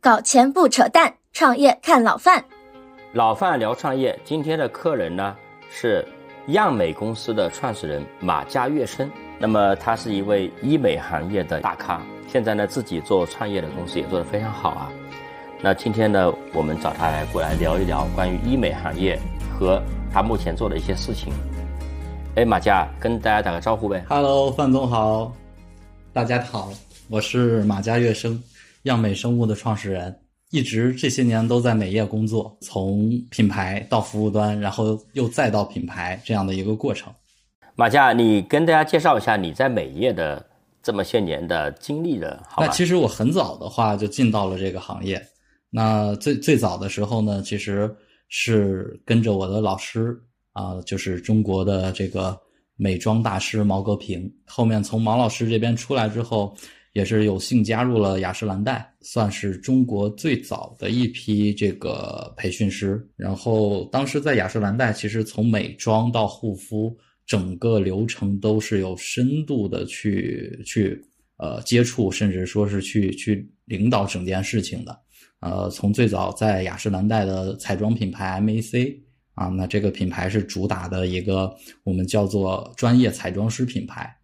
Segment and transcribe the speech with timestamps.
[0.00, 2.44] 搞钱不扯淡，创业看老范。
[3.14, 5.34] 老范聊创业，今天的客人呢
[5.70, 6.06] 是
[6.48, 9.10] 样美公司的创始人马家跃生。
[9.38, 14.92] 那么他是一位医美行业的大咖，现在呢自己做创业的公司也做得非常好啊。
[15.60, 19.18] 那今天呢，我们找他来过来聊一聊关于医美行业
[19.58, 21.32] 和他目前做的一些事情。
[22.36, 24.04] 哎，马佳跟大家打个招呼呗。
[24.08, 25.32] Hello，范总好，
[26.12, 26.72] 大家好，
[27.08, 28.42] 我是马佳跃生。
[28.82, 30.14] 样美生物的创始人，
[30.50, 37.12] 一直这些年都在美业工作，从品牌到服务端，然后又再到品牌这样的一个过程。
[37.76, 40.44] 马佳，你跟大家介绍一下你在美业的
[40.82, 45.24] 这么些年的经历的，好那其实我很早的话就进到了这个行业。
[45.70, 47.94] 那最最早的时候呢，其实
[48.28, 50.20] 是跟着我的老师
[50.54, 52.36] 啊，就是中国的这个
[52.74, 54.28] 美妆大师毛戈平。
[54.46, 56.56] 后面从毛老师这边出来之后。
[56.94, 63.04] 也是有幸加入了雅诗兰黛，算是中国最早的一批这个培训师。
[63.16, 66.96] 然后当时在雅诗兰黛，其实从美妆到护肤，
[67.26, 71.04] 整个流程都是有深度的去去
[71.38, 74.96] 呃接触，甚至说是去去领导整件事情的。
[75.40, 78.96] 呃，从最早在雅诗兰黛的彩妆品牌 MAC
[79.34, 84.14] 啊，那这个品牌是主打的一个我们叫做专业彩妆师品牌，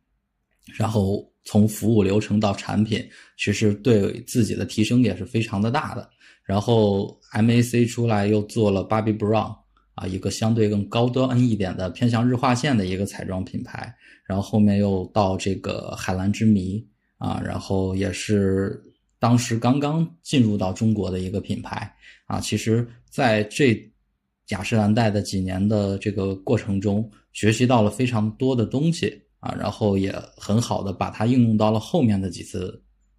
[0.77, 1.29] 然后。
[1.43, 3.03] 从服务流程到产品，
[3.39, 6.09] 其实对自己的提升也是非常的大的。
[6.45, 9.57] 然后 MAC 出来又做了 Bobbi Brown
[9.95, 13.93] 啊，一个相对更高端一点的偏向日化线的一个彩妆品牌。
[14.27, 18.79] 然后后面又到这个海蓝之谜啊，然后也是
[19.19, 21.91] 当时刚刚进入到中国的一个品牌
[22.27, 22.39] 啊。
[22.39, 23.75] 其实在这
[24.51, 29.21] 雅诗兰黛的几年的这个过程中，学习到了非常多的东西。
[29.41, 32.79] 啊，然后也很好的把它应用到了后面的几次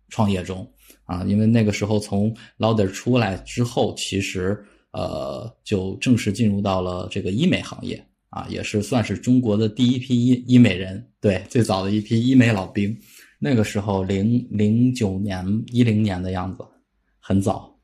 [0.09, 0.72] 创业中
[1.03, 12.96] 啊，因为那个时候从 Lauder 出来之后，其实呃就正式进入到了这个医美行业啊，也是算是中国的第一批医医美人，对，最早的一批医美老兵。
[13.40, 16.63] 那个时候零零九年一零年的样子，
[17.19, 17.75] 很早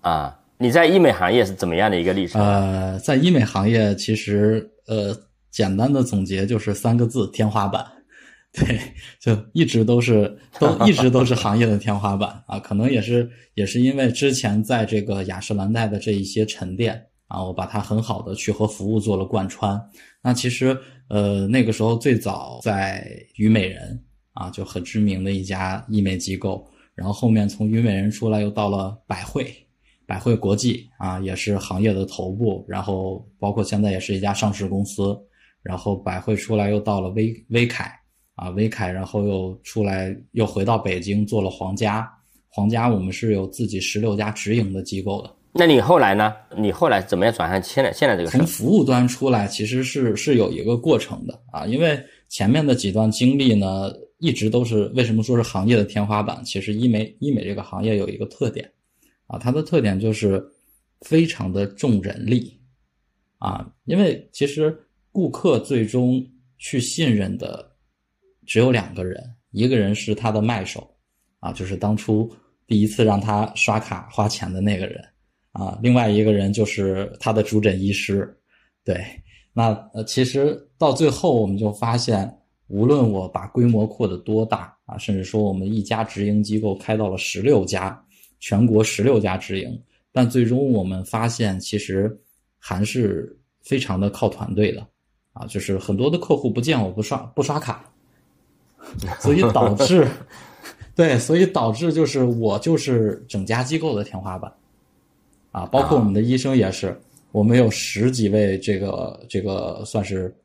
[0.00, 0.39] 啊。
[0.60, 2.40] 你在医美行业是怎么样的一个历程？
[2.40, 5.16] 呃，在医美行业其实呃。
[5.52, 7.84] 简单的总结就是三个字：天花板。
[8.54, 8.80] 对，
[9.18, 12.56] 就一直都是都 一直都是行业的天花板啊。
[12.60, 19.76] 可能也是也是因为之前在这个雅诗兰黛的这一些沉淀啊，我把它很好的去和服务做了贯穿。
[20.22, 20.78] 那其实
[21.08, 23.04] 呃那个时候最早在
[23.34, 24.00] 虞美人
[24.34, 29.52] 啊就很知名的一家医美机构，然后后面从虞美人出来又到了百惠，
[30.10, 35.16] 百惠国际啊也是行业的头部，然后包括现在也是一家上市公司。
[35.62, 37.92] 然后百惠出来，又到了威威凯
[38.34, 42.10] 啊，威凯，然后又出来，又回到北京做了皇家。
[42.48, 45.32] 皇家我们是有自己十六家直营的机构的。
[45.52, 46.34] 那你后来呢？
[46.58, 48.30] 你后来怎么样转向现在现在这个？
[48.30, 51.96] 从服务端出来，其实是是有一个过程的啊，因为
[52.28, 56.42] 前面的几段经历呢，一直都是为什么说是行业的天花板？
[56.42, 58.68] 其实医美医美这个行业有一个特点
[59.30, 60.44] 啊，它的特点就是
[61.00, 62.60] 非常的重人力
[63.38, 64.78] 啊，因为其实。
[65.12, 66.24] 顾客最终
[66.56, 67.68] 去信任的
[68.46, 69.20] 只有两个人，
[69.50, 70.88] 一个人是他的卖手，
[71.40, 72.32] 啊，就是当初
[72.64, 75.04] 第一次让他刷卡花钱的那个人，
[75.50, 78.32] 啊，另外一个人就是他的主诊医师。
[78.84, 79.04] 对，
[79.52, 82.32] 那呃，其实到最后我们就发现，
[82.68, 88.00] 无论我把规模扩得多大啊，甚至说我们一家直营机构开到了十六家，
[88.40, 89.80] 全国十六家直营，
[90.10, 92.18] 但最终我们发现，其实
[92.58, 94.84] 还是非常的靠团队的。
[95.32, 97.88] 啊，就是很多的客户不见我不刷不刷卡，
[99.20, 100.04] 所以导致，
[100.96, 104.52] 对，所以导致就是我就是整家机构的天花板，
[105.52, 110.36] 啊，包括我们的医生也是，我们有十几位这个这个算是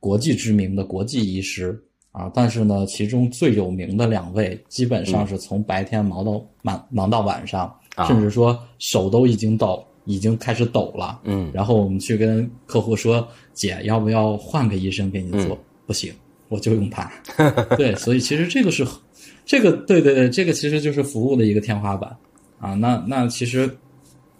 [0.00, 1.78] 国际知名的国际医师
[2.12, 7.74] 啊，但是呢，其中最有名的两位基本上是从白天忙到忙忙到晚上，
[8.06, 9.84] 甚至说手都已经抖。
[10.04, 13.24] 已经开始抖了，嗯，然后我们去跟客户说
[13.54, 15.56] ：“姐，要不要换个医生给你做？”
[15.86, 16.12] 不行，
[16.48, 17.08] 我就用他。
[17.78, 18.84] 对，所以其实这个是，
[19.46, 22.10] 这个对对对，这个其实就是服务的一个天花板
[22.58, 22.74] 啊。
[22.74, 23.70] 那那其实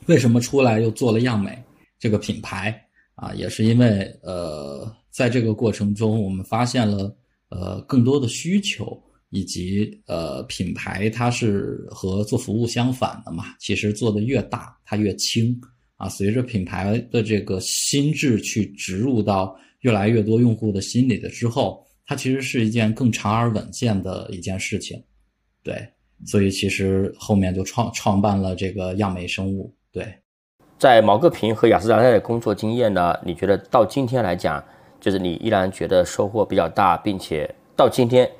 [0.07, 1.57] 为什么出来又做了样美
[1.97, 2.77] 这个品牌
[3.15, 3.33] 啊？
[3.33, 7.15] 也是因为呃，在这个过程中，我们发现了
[7.53, 9.01] 呃更多的需求。
[9.35, 13.45] 以及呃，品牌它是和做服务相反的嘛？
[13.59, 15.59] 其实做的越大，它越轻
[15.97, 16.07] 啊。
[16.07, 25.03] 随着品牌的这个心智去植入到越来越多用户的心里的之后，它其实是一件更长而稳健的一件事情，
[25.63, 25.83] 对，
[26.27, 30.07] 所以其实后面就创创办了这个亚美生物，对。
[30.79, 34.63] 在毛戈平和雅诗兰黛的工作经验呢，你觉得到今天来讲，
[35.03, 38.31] 就是你依然觉得收获比较大，并且到今天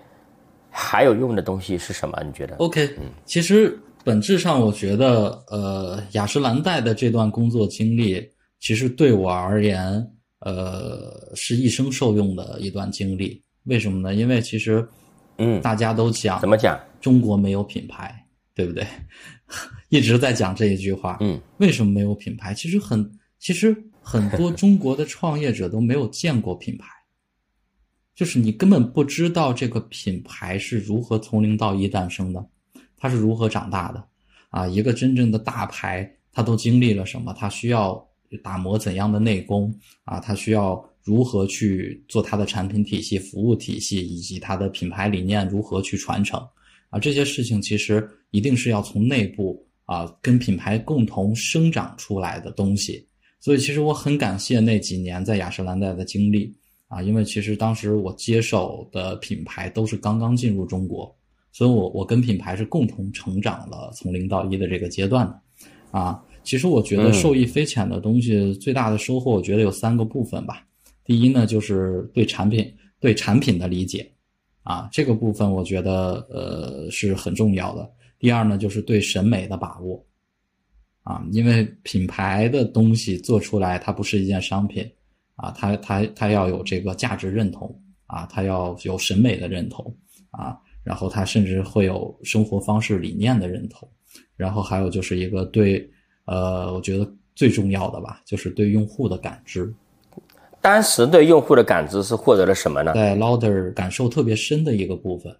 [0.71, 2.17] 还有用的东西是什么？
[2.25, 8.25] 你觉得？OK，嗯，其实本质上我觉得，呃，雅诗兰黛的这段工作经历，
[8.61, 13.43] 其实对我而言，呃，是一生受用的一段经历。
[13.65, 14.15] 为什么呢？
[14.15, 14.87] 因为其实，
[15.39, 18.25] 嗯，大家都讲怎么讲，中国没有品牌，
[18.55, 18.87] 对不对？
[19.91, 22.55] 一直在讲这一句话，嗯，为什么没有品牌？
[22.55, 23.11] 其实很，
[23.41, 26.87] 其实很多中国的创业者都没有见过品牌，
[28.15, 32.45] 就是你根本不知道这个品牌是如何从零到一诞生的，
[32.97, 34.05] 它是如何长大的，
[34.51, 37.33] 啊，一个真正的大牌，它都经历了什么？
[37.33, 38.07] 它需要
[38.43, 39.73] 打磨怎样的内功
[40.05, 40.21] 啊？
[40.21, 46.41] 它需要如何去做它的产品体系、服务体系，以及它的品牌理念如何去传承？
[46.91, 49.67] 啊，这些事情其实一定是要从内部。
[49.85, 53.07] 啊，跟品牌共同生长出来的东西，
[53.43, 56.55] 所以其实我很感谢那几年在雅诗兰黛的经历
[56.87, 61.13] 啊，因为其实当时我接手的品牌都是刚刚进入中国，
[61.51, 65.41] 所以我我跟品牌是共同成长了从零到一的这个阶段的
[65.91, 66.23] 啊。
[66.45, 70.65] 其实我觉得受益匪浅的东西，最大的收获，我觉得有三个部分吧。
[71.05, 74.09] 第一呢，就是对产品对产品的理解
[74.63, 77.91] 啊，这个部分我觉得呃是很重要的。
[78.21, 80.01] 第二呢，就是对审美的把握，
[81.03, 84.89] 啊，因为品牌的东西做出来，它不是一件商品，
[85.37, 87.75] 啊，它它它要有这个价值认同，
[88.07, 89.95] 啊，它要有审美的认同，
[90.31, 93.89] 啊，然后它甚至会有生活方式理念的认同，
[94.37, 95.91] 然后还有就是一个对，
[96.27, 99.73] 呃，我觉得最重要的吧，就是对用户的感知。
[100.61, 102.93] 当时对用户的感知是获得了什么呢？
[102.95, 105.37] 在 Lauder 感受特别深的一个部分。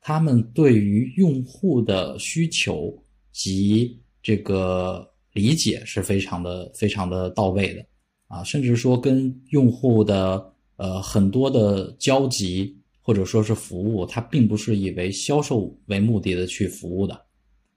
[0.00, 2.94] 他们对于用户的需求
[3.32, 7.84] 及这个理解是非常的、非常的到位的，
[8.28, 17.20] 啊，甚至说跟用户的呃很多的交集或者说是服务，他并不是以为销售为目的的去服务的，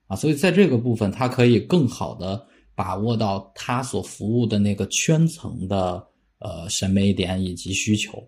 [0.06, 6.02] 啊，所以在这个部分，他可以更好的把握到他所服务的那个圈层的
[6.38, 8.26] 呃审美点以及需求。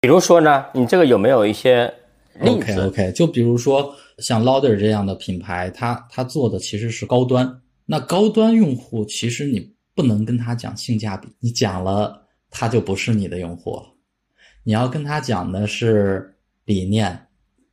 [0.00, 1.92] 比如说呢，你这个有没有一些
[2.40, 7.60] ？OK OK，就比如说像 Lauder 这样的品牌，它它做的其实是高端。
[7.86, 13.84] 那高端用户其实你不能跟他讲性价比，你讲了他就不是你的用户了。
[14.62, 16.34] 你要跟他讲的是
[16.64, 17.18] 理念、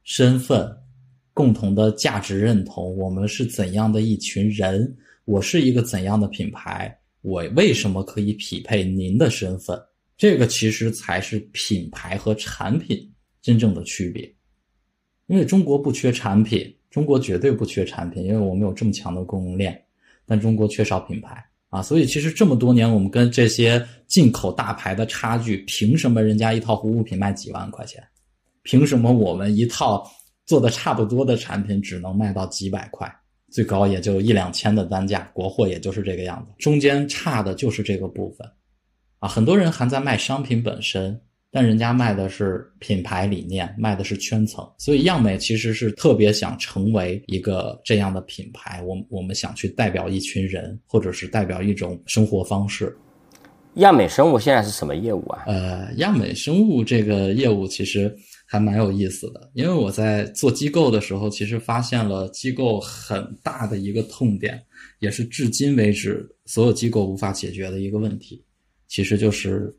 [0.03, 0.75] 身份、
[1.33, 2.97] 共同的价值认同。
[2.97, 4.95] 我们是怎样的一群人？
[5.25, 6.97] 我是一个怎样的品牌？
[7.21, 9.79] 我为什么可以匹配您的身份？
[10.17, 13.07] 这个其实才是品牌和产品
[13.41, 14.33] 真正的区别。
[15.27, 19.79] 因为中国不缺产品，中国绝对不缺产品，因为我们有这么强的供应链，
[20.25, 28.01] 但中国缺少品牌啊，所以其实这么多年我们跟这些进口大牌的差距，凭什么人家一套护肤品卖几万块钱？
[28.63, 30.09] 凭什么我们一套
[30.45, 33.13] 做的差不多的产品只能卖到几百块，
[33.51, 38.49] 最高也就一两千的单价，国货也就是这个样子，中间差的就是这个部分，
[39.19, 41.19] 啊，很多人还在卖商品本身。
[41.57, 48.79] 但人家卖的是品牌理念，卖的是圈层，所以样美其实是特别想成为一个这样的品牌。
[48.83, 52.95] 我我们想去代表一群人，或者是代表一种生活方式。
[53.77, 55.45] 样美生物现在是什么业务啊？
[55.47, 64.61] 呃，样美生物这个业务其实还蛮有意思的，因为我在做机构的时候，其实发现了机构很大的一个痛点，
[64.99, 68.45] 也是至今为止所有机构无法解决的一个问题，
[68.87, 69.75] 其实就是。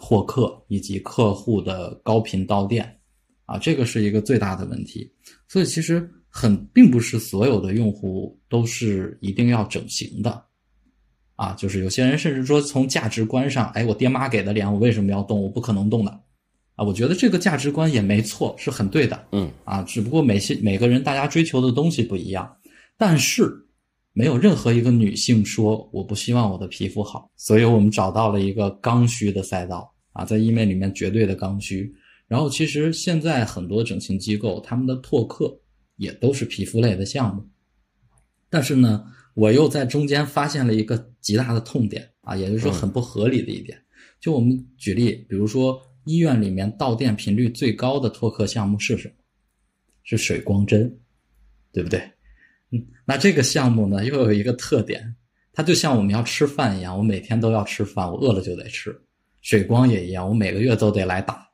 [0.00, 2.98] 获客以及客户的高频到店，
[3.44, 5.10] 啊，这个是一个最大的问题。
[5.48, 10.42] 所以其实很并不是所有的用户都是一定要整形的，
[11.34, 15.42] 啊，就是有些人甚至说从价值观上，哎，我爹妈给的脸，我为什么要动？
[15.42, 16.10] 我不可能动的，
[16.74, 22.56] 啊，我觉得这个价值观也没错，是很对的，嗯，啊，只不过每些每个人大家追求的东西不一样，
[22.96, 23.62] 但是。
[24.18, 31.94] 没有任何一个女性说我不希望我的皮肤好，所以我们找到了一个刚需的赛道啊，在医美里面绝对的刚需。
[32.26, 35.60] 然后其实现在很多整形机构他们的拓客
[35.96, 37.46] 也都是皮肤类的项目，
[38.48, 39.04] 但是呢，
[39.34, 43.78] 我又在中间发现了一个极大的痛点啊，也就是说很不合理的一点。
[44.18, 49.14] 就我们举例，比如说医院里面到店频率最高的拓客项目是什么？
[50.04, 50.98] 是水光针，
[51.70, 52.00] 对不对？
[52.72, 55.14] 嗯，那这个项目呢，又有一个特点，
[55.52, 58.94] 它就像我们要吃饭一样，我每天都要吃饭，我饿了就得吃。
[59.42, 61.46] 水光也一样，我每个月都得来打。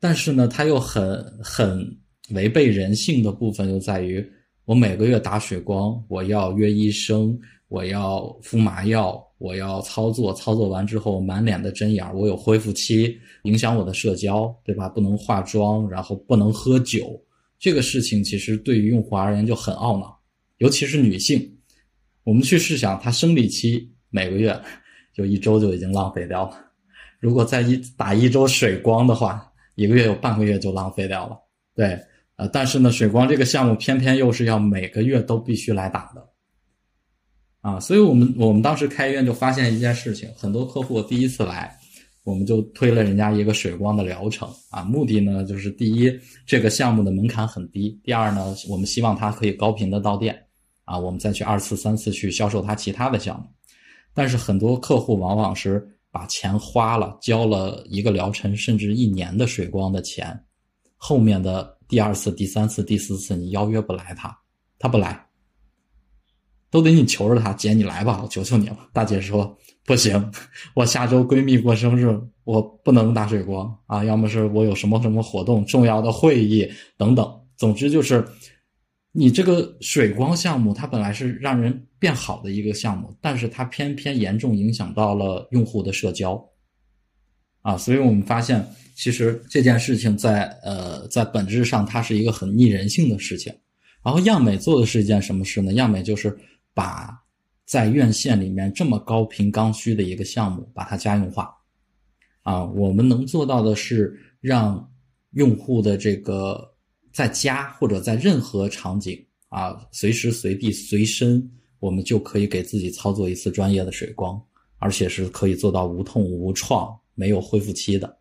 [0.00, 1.86] 但是呢，它又很很
[2.30, 4.24] 违背人性的部分就在于，
[4.64, 7.38] 我每个月打水光，我要约医生，
[7.68, 14.88] 我要敷麻药，我要操作，操作完之后满脸的针眼儿，我有恢复期，影响我的社交，对吧？
[14.88, 17.18] 不能化妆，然后不能喝酒，
[17.58, 20.13] 这个事情其实对于用户而言就很懊恼，
[20.58, 21.58] 尤其是女性。
[22.22, 24.58] 我们去试想，她生理期每个月
[25.12, 26.56] 就一周就已经浪费掉了，
[27.20, 31.36] 如果再一打一周水光的话，一个月有半个月就浪费掉了。
[31.74, 32.00] 对，
[32.36, 36.28] 呃，但是呢，水光这个项目偏偏又是要每个月都必须来打的，
[37.60, 41.78] 啊，所以我们我们当时开医院就发现一件事情，很多客户第一次来，
[42.24, 46.12] 我们就推了人家一个水光的疗程，啊，目的呢就是第一，
[46.44, 50.36] 这个项目的门槛很低；第二呢，我们希望他可以高频的到店。
[50.86, 53.46] 啊，我们再去二次、三次去销售他其他的项目，
[54.12, 60.38] 但是很多客户往往是把钱花了，交了一个疗程甚至一年的水光的钱，
[60.94, 64.38] 后面的第二次、第三次、第四次你邀约不来他，
[64.78, 65.26] 他不来，
[66.68, 68.78] 都得你求着他姐你来吧，我求求你了。
[68.92, 70.32] 大姐说不行，
[70.74, 78.24] 我下周闺蜜过生日，我不能打水光啊，要么是我有什么什么活动、重要的会议等等，总之就是。
[79.16, 86.44] 你这个水光项目，它本来是让人变好的一个项目，但是它偏偏严重影响到了用户的社交，
[87.62, 93.54] 啊，所以我们发现，其实这件事情在呃在本质上，它是一个很逆人性的事情。
[94.02, 95.74] 然后样美做的是一件什么事呢？
[95.74, 96.36] 样美就是
[96.74, 97.16] 把
[97.64, 101.54] 在院线里面这么高频刚需的一个项目，把它家用化，
[102.42, 104.90] 啊，我们能做到的是让
[105.32, 106.70] 用户的这个。
[107.14, 114.44] 在家或者在任何场景啊，随时随地随身，我们就可以给自己操作一次专业的水光，
[114.78, 118.18] 而且是可以做到无痛无创、没有恢复期的。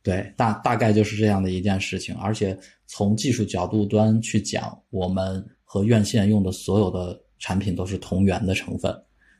[0.00, 2.14] 对，大大概就是这样的一件事情。
[2.18, 2.56] 而且
[2.86, 8.92] 从技术角度端去讲，我们和院线用的所有的产品都是同源的成分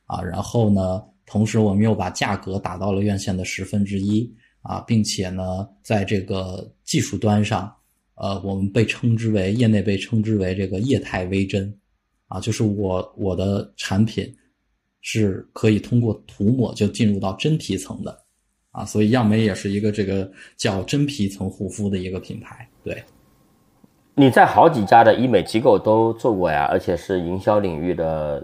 [0.07, 0.23] 啊。
[0.23, 7.73] 然后呢，同时我们又把价格打到了院线的十分之一啊，并且呢，在这个技术端上。
[8.19, 11.79] 呃，我们被称之为业内被称之为这个液态微针，
[12.29, 14.35] 啊，就是我我的产品
[15.03, 18.19] 是可以通过涂抹就进入到真皮层的，
[18.71, 22.67] 啊，所以样美也是一个这个叫真皮层护肤的一个品牌。
[22.83, 23.05] 对，
[24.19, 28.43] 你在好几家的医美机构都做过呀，而且是营销领域的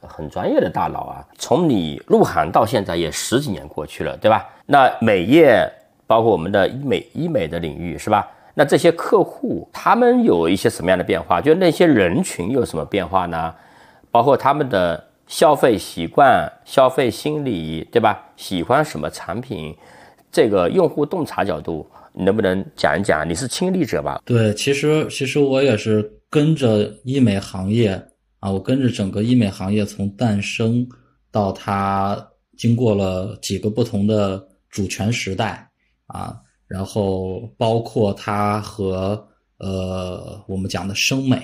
[0.00, 1.26] 很专业的大佬啊。
[1.36, 4.48] 从你入行到现在也十几年过去了，对吧？
[4.64, 5.68] 那美业
[6.06, 8.28] 包括我们的医美医美的领域是吧？
[8.54, 11.40] 那这些客户他们有一些什么样的变化？
[11.40, 13.52] 就那些人群有什么变化呢？
[14.12, 18.22] 包括他们的消费习惯、消费心理，对吧？
[18.36, 19.76] 喜欢什么产品？
[20.30, 21.84] 这个用户洞察角度，
[22.18, 23.26] 你能不能讲一讲？
[23.28, 24.20] 你是亲历者吧？
[24.26, 27.90] 对，其实其实我也是跟着医美行业
[28.40, 30.84] 啊，我跟着整个医美行业从诞生
[31.30, 32.20] 到它
[32.56, 35.70] 经过了几个不同的主权时代
[36.06, 36.36] 啊。
[36.66, 39.24] 然后包括它和
[39.58, 41.40] 呃我们讲的生美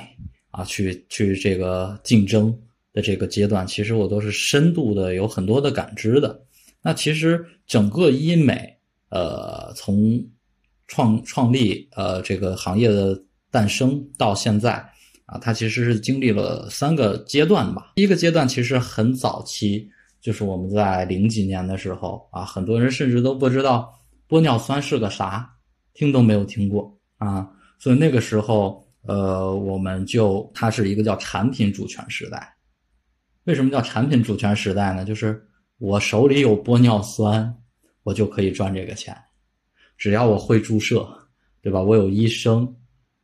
[0.51, 2.53] 啊，去去这个竞争
[2.93, 6.37] 的这个阶段，其实我都是深度的有很多的感知的。
[6.83, 8.77] 那其实整个医美
[9.11, 10.21] 呃从
[10.87, 14.75] 创创立呃这个行业的诞生到现在
[15.27, 17.93] 啊，它其实是经历了三个阶段吧。
[17.97, 19.89] 第一个阶段其实很早期，
[20.21, 23.93] 就是我们在零几年的时候啊，很多人甚至都不知道。
[24.27, 25.49] 玻尿酸是个啥？
[25.93, 27.49] 听都没有听过啊！
[27.79, 32.57] 所以那个时候，呃，我们就它是一个叫产品主权时代。
[33.45, 35.05] 为什么叫产品主权时代呢？
[35.05, 35.41] 就是
[35.79, 37.55] 我手里有玻尿酸，
[38.03, 39.15] 我就可以赚这个钱。
[40.05, 41.09] 只要我会注射，
[41.63, 41.81] 对吧？
[41.81, 42.71] 我有医生，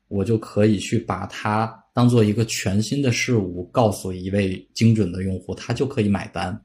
[0.08, 6.58] 我就可以去把它当做一个全新的事物，告诉一位精准的用户，他就可以买单。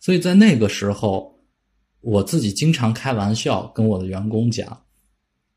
[0.00, 1.32] 所以在那个时候。
[2.06, 4.78] 我自己经常开玩笑跟我的员工讲，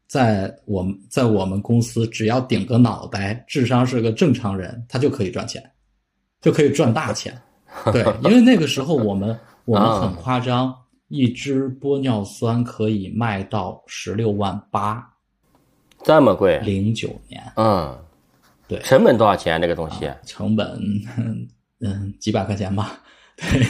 [0.07, 5.61] 在我们在我们公司，只要顶个脑袋，智商是个正常人，他就可以赚钱，
[6.39, 7.37] 就可以赚大钱。
[7.91, 10.73] 对，因为那个时候我们我们很夸张，
[11.07, 15.13] 一支玻尿酸可以卖到十六万八，
[16.03, 16.59] 这么贵？
[16.59, 17.97] 零九年，嗯，
[18.67, 19.59] 对，成本多少钱？
[19.59, 20.11] 那个东西？
[20.25, 20.79] 成本
[21.79, 22.99] 嗯几百块钱吧，
[23.35, 23.65] 对。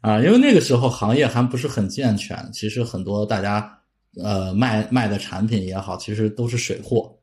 [0.00, 3.80] 啊，因为那个时候行业还不是很健全，其实很多大家
[4.22, 7.18] 呃卖卖的产品也好，其实都是水货，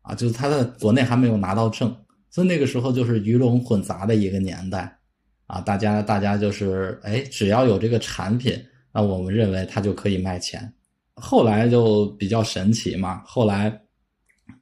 [0.00, 1.94] 啊，就是他在国内还没有拿到证，
[2.30, 4.98] 所以那个时候就是鱼龙混杂的一个年代，
[5.46, 8.60] 啊，大家大家就是哎，只要有这个产品，
[8.92, 10.72] 那我们认为它就可以卖钱，
[11.14, 13.80] 后来就比较神奇嘛，后来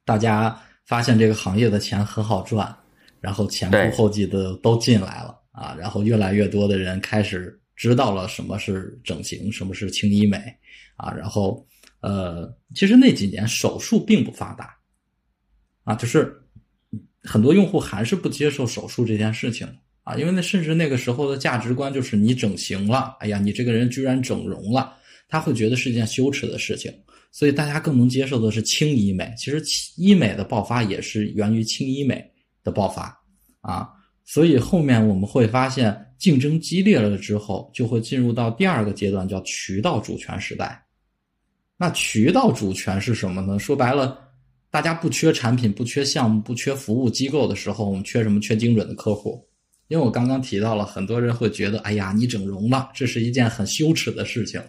[0.03, 2.75] 大家发现这个行业的钱很好赚，
[3.19, 10.37] 然后前对仆后继的都进来了啊，然后越来越多的人开始知道了什么是整形，什么是轻医美
[10.95, 11.65] 啊，然后
[12.01, 14.77] 呃，其实那几年手术并不发达
[15.83, 16.39] 啊，就是
[17.23, 19.67] 很多用户还是不接受手术这件事情
[20.05, 24.93] 啊，因为那甚至那个时候的价值观就是你整形了，哎呀，你这个人居然整容了，
[25.27, 26.93] 他会觉得是一件羞耻的事情，
[27.31, 29.33] 所以大家更能接受的是轻医美。
[29.35, 29.59] 其实
[29.97, 32.23] 医美的爆发也是源于轻医美
[32.63, 33.19] 的爆发
[33.61, 33.89] 啊，
[34.23, 40.79] 所以后面我们会发现竞争激烈了之后，就会进入到第二个阶段，叫渠道主权时代。
[41.77, 43.57] 那渠道主权是什么呢？
[43.57, 44.19] 说白了，
[44.69, 48.39] 大家不缺产品、不缺项目、不缺服务机构的时候，我们缺什么？
[48.39, 49.43] 缺精准的客户。
[49.87, 54.61] 因为我刚刚提到了，很多人会觉得，哎呀，你整容了，这是一件很羞耻的事情，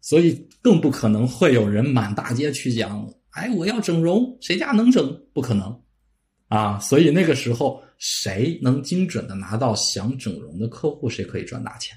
[0.00, 5.20] 所以更不可能会有人满大街去讲，哎，我要整容，谁家能整？
[5.34, 5.78] 不可能
[6.48, 6.78] 啊！
[6.78, 11.94] 所以那个时候，谁能精准的拿到想整容的客户，谁可以赚大钱。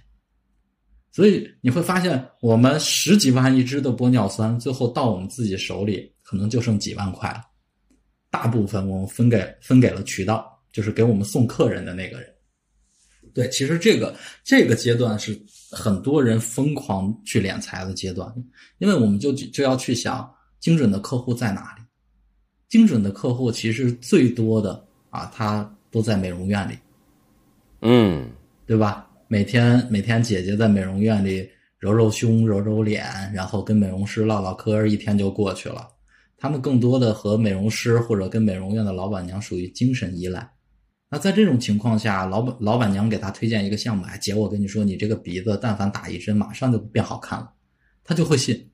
[1.12, 7.42] 所以你会发现，我们十几万一支的玻尿酸，最后到我们自己手里，可能就剩几万块了。
[8.30, 12.30] 大部分我们分给分给了渠道，就是给我们送客人的那个人。
[13.34, 15.40] 对，其实这个这个阶段是
[15.72, 18.32] 很多人疯狂去敛财的阶段，
[18.80, 21.84] 因为我们就就要去想精准的客户在哪里。
[22.68, 26.78] 精准的客户其实最多的啊，他都在美容院里，
[27.82, 28.30] 嗯，
[28.68, 29.08] 对吧？
[29.28, 35.88] 每天每天姐姐在美容院里揉揉胸、揉揉脸，然后跟美容师唠唠嗑，一天就过去了。
[36.38, 40.50] 他们更多的和美容师或者跟美容院的老板娘属于精神依赖。
[41.12, 47.52] 那在这种情况下，老板老板娘给他推荐一个项目，哎，姐，我跟你说，你这个鼻子但凡打一针，马上就变好看了，
[48.04, 48.70] 他就会信，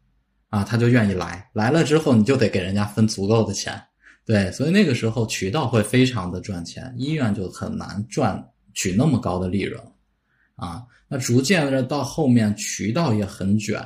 [0.50, 1.50] 啊，他就愿意来。
[1.54, 3.82] 来了之后，你就得给人家分足够的钱，
[4.26, 9.82] 对，所以那个时候渠道会非常的赚钱，医院就很难赚取那么高的利润，
[10.56, 13.82] 啊，那逐渐的到后面渠道也很卷，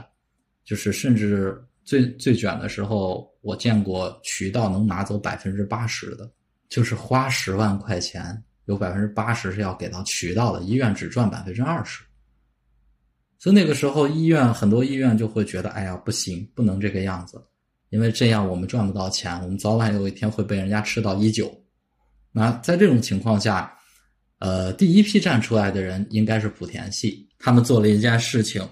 [0.65, 6.27] 就是甚至最最卷的时候，我见过渠道能拿走百分之八十的。
[6.69, 12.03] 就是花十万块钱，有百分之八十是要给到渠道的，医院只赚百分之二十。
[13.39, 17.41] 所以那个时候，医院很多医院就会觉得，哎呀，不行，不能这个样子，
[17.89, 21.49] 因为这样我们赚不到钱，我们早晚有一天会被人家吃到一九。
[22.31, 23.73] 那在这种情况下，
[24.39, 28.67] 呃，第一批站出来的人应该是莆田系，他们做了一件事情，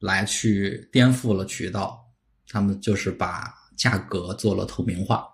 [0.00, 2.02] 来去颠覆了渠道，
[2.48, 5.28] 他们就是把价格做了透明化。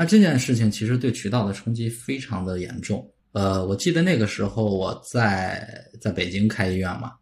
[0.00, 3.06] 那这件事情其实对渠道的冲击非常的严重。
[3.32, 7.12] 呃，我记得那个时候我在在北京开医院嘛，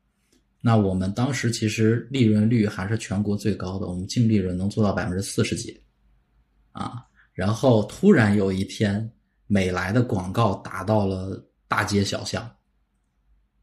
[0.60, 5.82] 那我们当时其实利润率还是全国最高的，我们净利润能做到百分之四十几，
[6.70, 9.10] 啊，然后突然有一天，
[9.48, 12.48] 美莱的广告打到了大街小巷，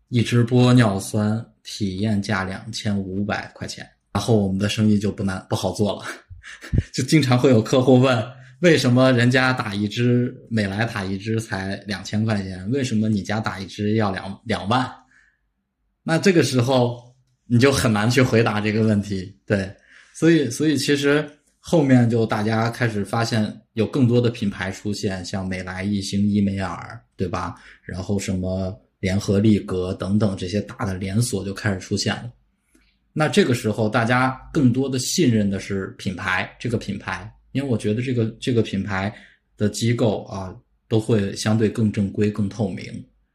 [0.10, 6.06] 一支玻尿酸体验价两千五百块钱，然后我们的生意就不难不好做了，
[6.94, 8.22] 就经常会有客户问。
[8.62, 12.70] 为什么人家打一支美莱打一支才两千块钱？
[12.72, 14.90] 为什么你家打一支要两两万？
[16.04, 17.14] 那这个时候
[17.48, 19.38] 你就很难去回答这个问题。
[19.46, 19.70] 对，
[20.14, 21.28] 所以所以其实
[21.60, 27.56] 后面就大家开始发现有更多的品牌出现，像美莱、一星、伊美尔，对吧？
[27.84, 32.32] 然后什么联合利格等等这些大的连锁就开始出现了。
[33.12, 37.30] 那这个时候大家更多的信任的是品牌，这个品牌。
[37.56, 39.16] 因为我觉得这个这个品牌
[39.56, 40.54] 的机构啊，
[40.90, 42.86] 都会相对更正规、更透明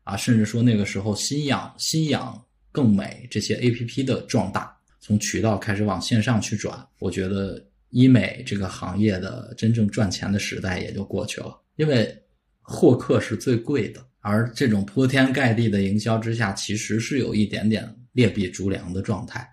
[0.05, 2.39] 啊，甚至说那个时候新氧、新氧
[2.71, 11.59] 更美这些 A P P 的壮大，从渠道开始往线上去转，我觉得医美这个行业的真正赚钱的时代也就过去了。
[11.77, 12.15] 因为
[12.61, 19.49] 获客是最贵的，而这种铺天盖地的营销之下，其实是有一点点劣币逐良的状态，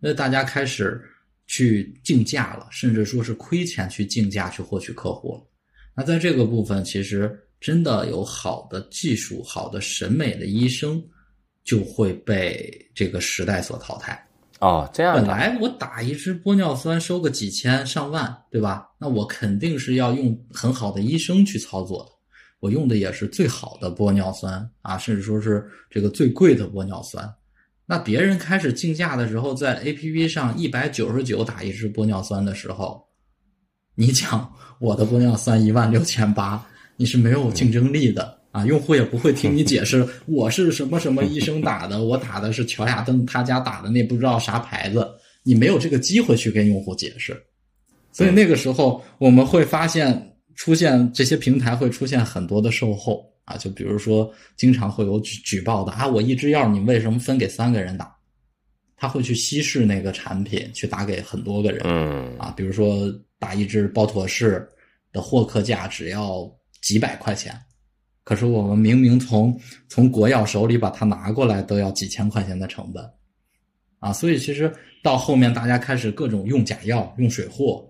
[0.00, 1.00] 那大家开始。
[1.50, 5.42] 去竞价了，甚至说是亏钱去竞价去获取客户了。
[5.96, 11.02] 那在这个部分，其实真的有好的技术、好的审美的医生，
[11.64, 14.24] 就会被这个时代所淘汰。
[14.60, 15.16] 哦，这样。
[15.16, 18.86] 本来我打一支玻尿酸收个几千上万，对吧？
[18.96, 22.12] 那我肯定是要用很好的医生去操作的。
[22.60, 27.28] 我用的也是最好的玻尿酸啊，甚至说是这个最贵的玻尿酸。
[27.90, 33.02] 那别人开始竞价的时候，在 A P P 上一百九十九打一支玻尿酸的时候，
[33.96, 34.48] 你讲
[34.78, 36.64] 我的玻尿酸一万六千八，
[36.96, 38.64] 你是没有竞争力的啊！
[38.64, 45.04] 用户也不会听你解释， 我是什么什么医生打的，我打的是乔亚登他家打的那不知道啥牌子
[45.42, 47.36] 你没有这个机会去跟用户解释，
[48.12, 58.14] 所以那个时候我们会发现出现这些平台会出现很多的售后啊，就比如说经常会有举举报的啊，我一支药你为什么分给三个人打？
[58.96, 64.68] 他会去稀释那个产品，去打给很多个人，嗯啊，比如说打一支包妥适
[65.10, 66.46] 的获客价只要
[66.82, 67.58] 几百块钱，
[68.24, 69.58] 可是我们明明从
[69.88, 73.02] 从国药手里把它拿过来都要几千块钱的成本，
[74.00, 74.70] 啊，所以其实
[75.02, 77.82] 到后面大家开始各种用假药、用水货，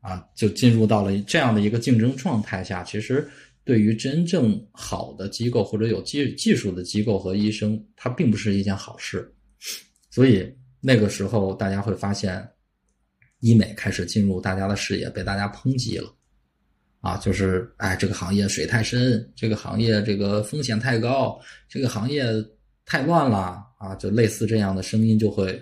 [0.00, 3.30] 啊，就进入到了这样的一个竞争状态下，其实
[3.66, 9.28] 对于真正好的机构或者有技技术的机构和医生，它并不是一件好事。
[10.08, 12.48] 所以那个时候，大家会发现，
[13.40, 16.08] 医美开始进入大家的视野，被大家抨击了，
[17.00, 21.36] 啊，就是哎，这个行业水太深，这个行业这个风险太高，
[21.68, 22.24] 这个行业
[22.84, 25.60] 太乱了啊，就类似这样的声音就会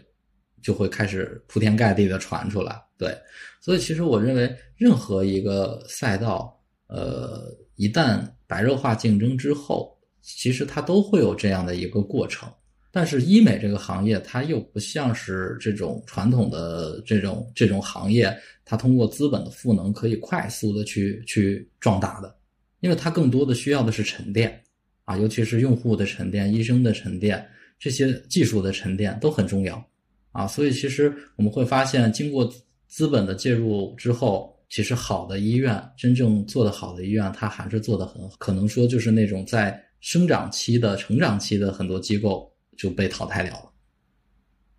[0.63, 2.79] 就会开始铺天盖地的传出来。
[2.99, 3.17] 对，
[3.63, 6.55] 所以其实我认为，任何一个赛道，
[6.87, 12.49] 呃，一旦白热化竞争之后，其实它都会有这样的一个过程。
[12.91, 18.33] 但是医美这个行业，它又不像是这种传统的这种这种行业，
[18.65, 22.33] 它通过资本的赋能可以快速的去去壮大的，
[22.79, 24.63] 因为它更多的需要的是沉淀
[25.05, 27.45] 啊，尤其是用户的沉淀、医生的沉淀、
[27.81, 29.85] 这些技术的沉淀都很重要
[30.31, 30.47] 啊。
[30.47, 32.49] 所以其实我们会发现，经过
[32.87, 38.35] 资本的介入之后，其实好的医院，真正做得好的医院，它还是做得很好。
[38.39, 42.51] 可能说就是那种在生长期的、成长期的很多机构。
[42.77, 43.71] 就被淘汰掉了，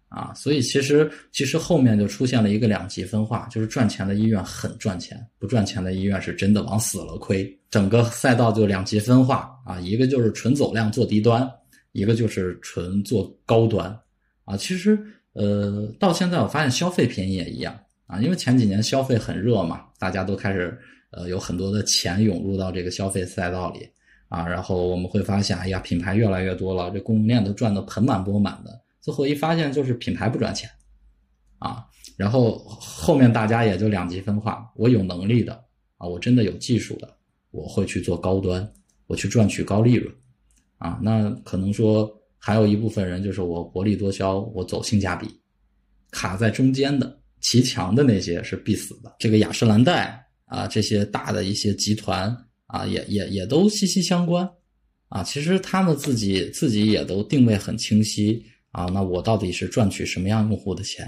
[0.09, 7.57] 啊，所以其实其实后面就出现了一个两极分化，就是赚钱的医院很赚钱，不赚钱的医院是真的往死了亏。
[7.69, 11.49] 整个赛道就两极分化啊，一个就是纯走量做低端，
[11.93, 13.97] 一个就是纯做高端，
[14.43, 14.99] 啊，其实
[15.31, 20.77] 呃到现在我发现消费品也一样啊，因为前几年消费很热嘛，大家都开始
[21.11, 23.87] 呃有很多的钱涌入到这个消费赛道里。
[24.27, 28.81] 啊，然后我们会发现，哎呀，品牌越来越多了，这供应链都赚得盆满钵满的。
[28.99, 30.67] 最后一发现，就是品牌不赚钱，
[31.59, 31.85] 啊，
[32.17, 34.67] 然后后面大家也就两极分化。
[34.75, 35.53] 我有能力的
[35.97, 37.15] 啊，我真的有技术的，
[37.51, 38.67] 我会去做高端，
[39.05, 40.11] 我去赚取高利润，
[40.79, 45.39] 啊，那可能说还有一部分人就是我薄利多销，我走性价比，
[46.09, 49.15] 卡在中间的骑墙的那些是必死的。
[49.19, 52.35] 这个雅诗兰黛啊，这些大的一些集团。
[52.67, 54.49] 啊，也也也都息息相关，
[55.07, 58.85] 啊，其实他们自己自己也都定位很清晰啊。
[58.85, 61.07] 那我到底是赚取什么样用户的钱？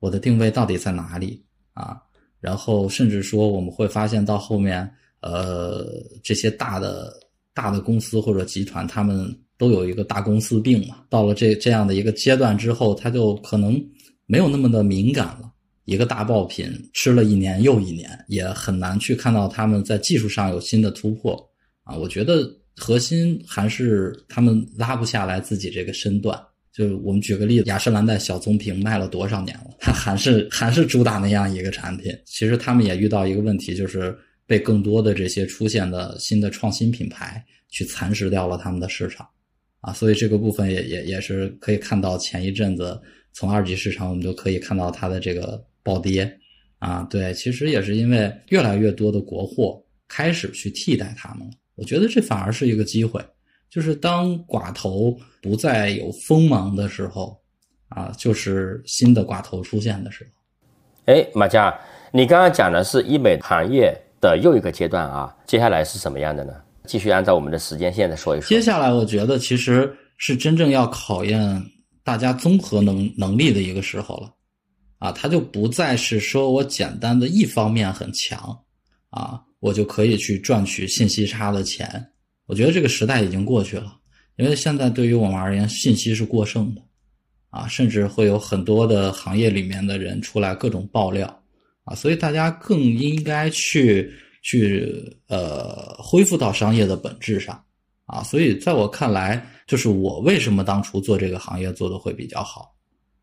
[0.00, 1.98] 我的定位到底在哪里啊？
[2.40, 5.86] 然后甚至说，我们会发现到后面，呃，
[6.24, 7.12] 这些大的
[7.52, 11.04] 大的公司或者集团，他们都有一个大公司病嘛。
[11.10, 13.78] 到了这这样的一个阶段之后，他就可能
[14.24, 15.47] 没有那么的敏感了。
[15.88, 21.34] 一个大爆品吃了一年又一年，也很难去看到他们在技术上有新的突破
[21.82, 21.96] 啊！
[21.96, 22.46] 我觉得
[22.76, 26.38] 核心还是他们拉不下来自己这个身段。
[26.74, 32.12] 就我们举个例子，雅诗兰黛小棕瓶卖了多少年了，它还是还是主打那样一个产品。
[32.26, 34.14] 其实他们也遇到一个问题，就是
[34.46, 39.26] 被更多的这些出现的新的创新品牌去蚕食掉了他们的市场
[39.80, 39.90] 啊！
[39.94, 43.00] 所以这个部分也也也是可以看到，前一阵子
[43.32, 45.66] 从二级市场我们就可以看到它的这个。
[45.88, 46.30] 暴跌，
[46.80, 51.54] 啊，对，其实也是因为越来越多的国货开始去替代他们了。
[51.76, 53.24] 我觉得这反而是一个机会，
[53.70, 57.40] 就是当寡头不再有锋芒的时候，
[57.88, 60.30] 啊，就是新的寡头出现的时候。
[61.06, 61.74] 哎，马佳，
[62.12, 66.52] 你刚刚讲的是医美行业的又一个阶段啊，接下来是什么样的呢？
[66.84, 68.48] 继续按照我们的时间线再说一说。
[68.48, 71.62] 接下来，我觉得其实是真正要考验
[72.04, 74.30] 大家综合能能力的一个时候了。
[74.98, 78.58] 啊，它就不再是说我简单的一方面很强，
[79.10, 82.04] 啊，我就可以去赚取信息差的钱。
[82.46, 83.96] 我觉得这个时代已经过去了，
[84.36, 86.82] 因为现在对于我们而言，信息是过剩的，
[87.50, 91.42] 啊，甚至会有很多的行业里面的人出来各种爆料，
[91.84, 94.10] 啊，所以大家更应该去
[94.42, 97.62] 去呃恢复到商业的本质上，
[98.06, 102.74] 啊，所以在我看来，就是我为什么当初做这个行业做的会比较好。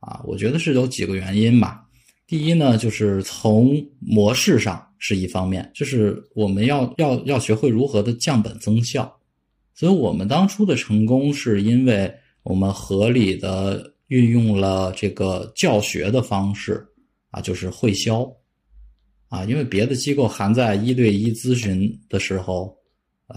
[0.05, 1.83] 啊，我觉得是有几个原因吧。
[2.27, 9.11] 第一呢，就是从模式上是一方面，就是我们要要要学会如何的降本增效。
[9.73, 12.13] 所以我们当初的成功，是因为
[12.43, 16.85] 我们合理的运用了这个教学的方式
[17.31, 18.31] 啊，就是会销
[19.27, 19.43] 啊。
[19.45, 22.77] 因为别的机构还在一对一咨询的时候，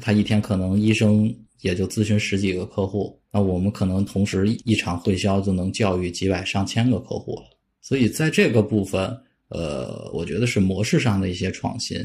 [0.02, 3.17] 他一天可能医生也就咨询十几个客户。
[3.30, 7.44] 那我们可能同时一场会销就能教育几百上千个客户了，
[7.80, 9.14] 所以在这个部分，
[9.48, 11.98] 呃，我觉得是模式上的一些创新。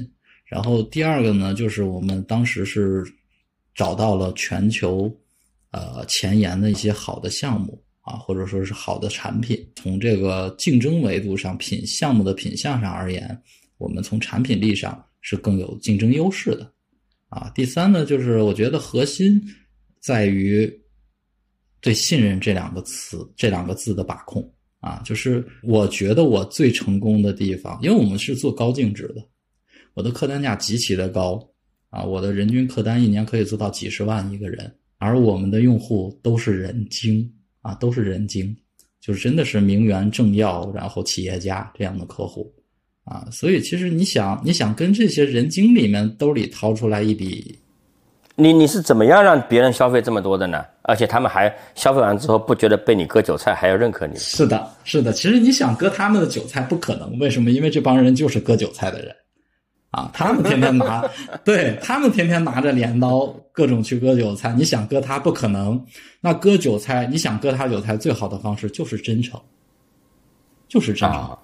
[0.45, 3.03] 然后第二个呢，就是我们当时是
[3.73, 5.09] 找到了全球
[5.71, 9.65] 呃前沿的一些好的项目啊，或者说是好的产品。
[9.77, 13.41] 从这个竞争维度上，品项目的品相上而言，
[13.77, 16.69] 我们从产品力上是更有竞争优势的
[17.29, 17.49] 啊。
[17.55, 19.41] 第三呢，就是我觉得核心
[19.99, 20.71] 在于
[21.83, 29.23] 对信任这两个词这两个字的把控啊，就是我觉得我最成功的地方，因为我们是做高净值的。
[29.93, 31.45] 我的客单价极其的高
[31.89, 37.29] 啊，我的人均客单一年可以做到几十万一个人，而我们的用户都是人精
[37.61, 38.55] 啊，都是人精，
[38.99, 42.49] 就是真的是名媛政要，然后企业家这样的客户
[43.03, 47.59] 啊，所以其实你想，你想跟这些人精里面兜里掏出来一笔，
[48.35, 50.65] 你你是怎么样让别人消费这么多的呢？
[50.81, 54.17] 而且他们还消费完之后不觉得被你割韭菜，还要认可你？
[54.17, 57.51] 是的，是的，其实你想割他们的韭菜不可能，为什么？
[57.51, 59.15] 因为这帮人就是割韭菜的人。
[59.91, 61.07] 啊，他们天天拿，
[61.45, 64.51] 对他们天天拿着镰刀，各种去割韭菜。
[64.57, 65.79] 你想割他不可能，
[66.19, 69.39] 那割韭菜，你想割他韭菜，最好的方式就是真诚，
[70.67, 71.37] 就是真诚啊！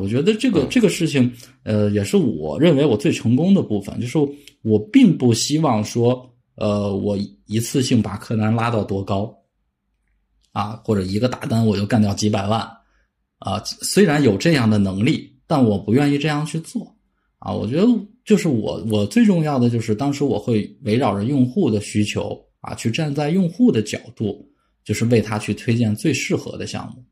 [0.00, 1.32] 我觉得这个这个事情，
[1.64, 4.16] 呃，也是我认为我最成功的部分，就是
[4.62, 9.36] 我并不希望说，呃，我一次性把客单拉到多高，
[10.52, 12.60] 啊，或者一个大单我就干掉几百万，
[13.38, 16.94] 啊，虽然有这样的能力，但我不愿意这样去做。
[17.38, 17.86] 啊，我觉得
[18.24, 24.48] 就是我，我最重要的就是当时我会围绕着用户的需求啊，去站在用户的角度，
[24.82, 27.04] 就是为他去推荐最适合的项目。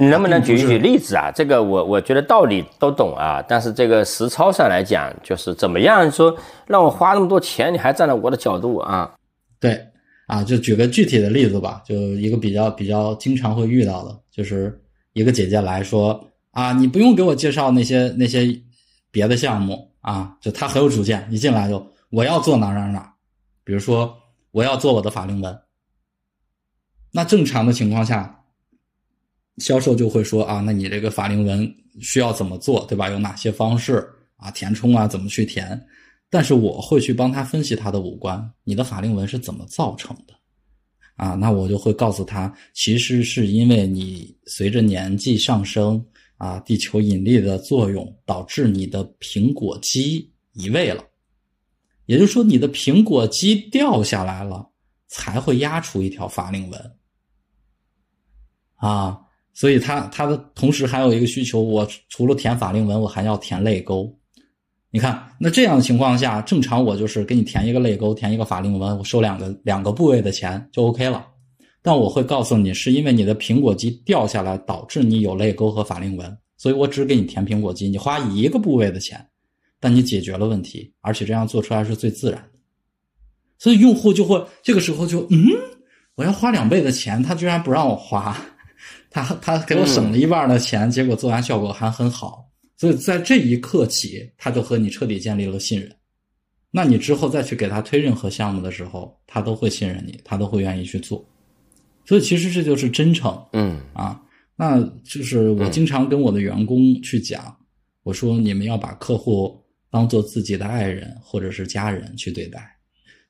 [0.00, 1.30] 你能不能举一举例子啊？
[1.30, 6.36] 这个我我觉得道理都懂啊，但是这个实操上来讲，就是怎么样说
[6.66, 9.14] 让我花那么多钱，你还站在我的角度啊？
[9.60, 9.86] 对，
[10.26, 14.82] 啊，就举个具体的例子吧，就一个比较比较经常会遇到的，就是
[15.12, 18.60] 一个姐姐来说啊，你不用给我介绍那些那些。
[19.12, 23.12] 别的项目啊，就她很有主见，一进来就我要做哪哪哪，
[23.64, 24.16] 比如说
[24.52, 25.58] 我要做我的法令纹。
[27.10, 28.39] 那正常的情况下，
[29.60, 33.08] 销售就会说啊，那你这个法令纹需要怎么做，对吧？
[33.10, 34.04] 有哪些方式
[34.36, 34.50] 啊？
[34.50, 35.80] 填充啊，怎么去填？
[36.28, 40.34] 但是我会去帮他分析他的五官，你的法令纹是怎么造成的？
[41.14, 46.04] 啊，那我就会告诉他，其实是因为你随着年纪上升。
[46.40, 51.04] 啊，地球引力的作用导致你的苹果肌移位了，
[52.06, 54.66] 也就是说，你的苹果肌掉下来了，
[55.06, 56.92] 才会压出一条法令纹。
[58.76, 59.20] 啊，
[59.52, 64.10] 所以它它的同时还有一个需求，我除了填法令纹，我还要填泪沟。
[64.90, 71.26] 你看，那这样的情况下，正常我就是给你填一个泪沟，填一个法令纹，我收两个两个部位的钱就 OK 了。
[71.82, 79.24] 但我会告诉你，是因为你的苹果肌掉下来，导致你有泪沟和法令纹，所以我只给你填苹果肌，你花一个部位的钱，
[79.78, 82.58] 但你解决了问题，而且这样做出来是最自然的。
[83.58, 85.38] 所以用户就会这个时候就嗯，
[86.16, 88.36] 我要花两倍的钱，他居然不让我花，
[89.10, 95.94] 他他给我省了一半的钱，结果做完效果还很好，所以在这一刻起，他就和你彻底建立了信任。
[96.70, 101.28] 那你之后再去给他推任何项目的时候，他都会信任你，他都会愿意去做。
[102.06, 104.22] 所以其实这就是真诚，嗯啊，
[104.56, 107.56] 那就是我经常跟我的员工去讲，
[108.04, 112.64] 我说你们要把客户当做自己的爱人或者是家人去对待，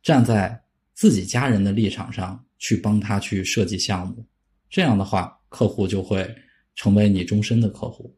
[0.02, 0.58] 站在
[0.92, 4.22] 自己家人的立场上去帮他去设计项目，
[4.68, 6.34] 这样的话客户就会
[6.74, 8.16] 成为你终身的客户，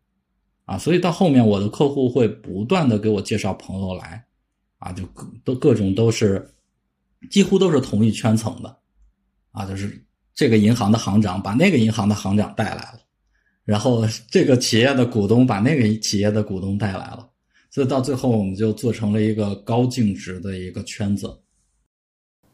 [0.67, 4.25] 啊，所以到后面我的客户会不断的给我介绍朋友来，
[4.79, 6.49] 啊，就各都各种都是
[7.29, 8.79] 几乎都是同一圈层的，
[9.51, 10.01] 啊，就是。
[10.35, 12.99] 这个银行的行长把那个银行的行长带来了，
[13.67, 17.29] 然后这个企业的股东把那个企业的股东带来了，
[17.71, 21.43] 所以到最后我们就做成了一个高净值的一个圈子。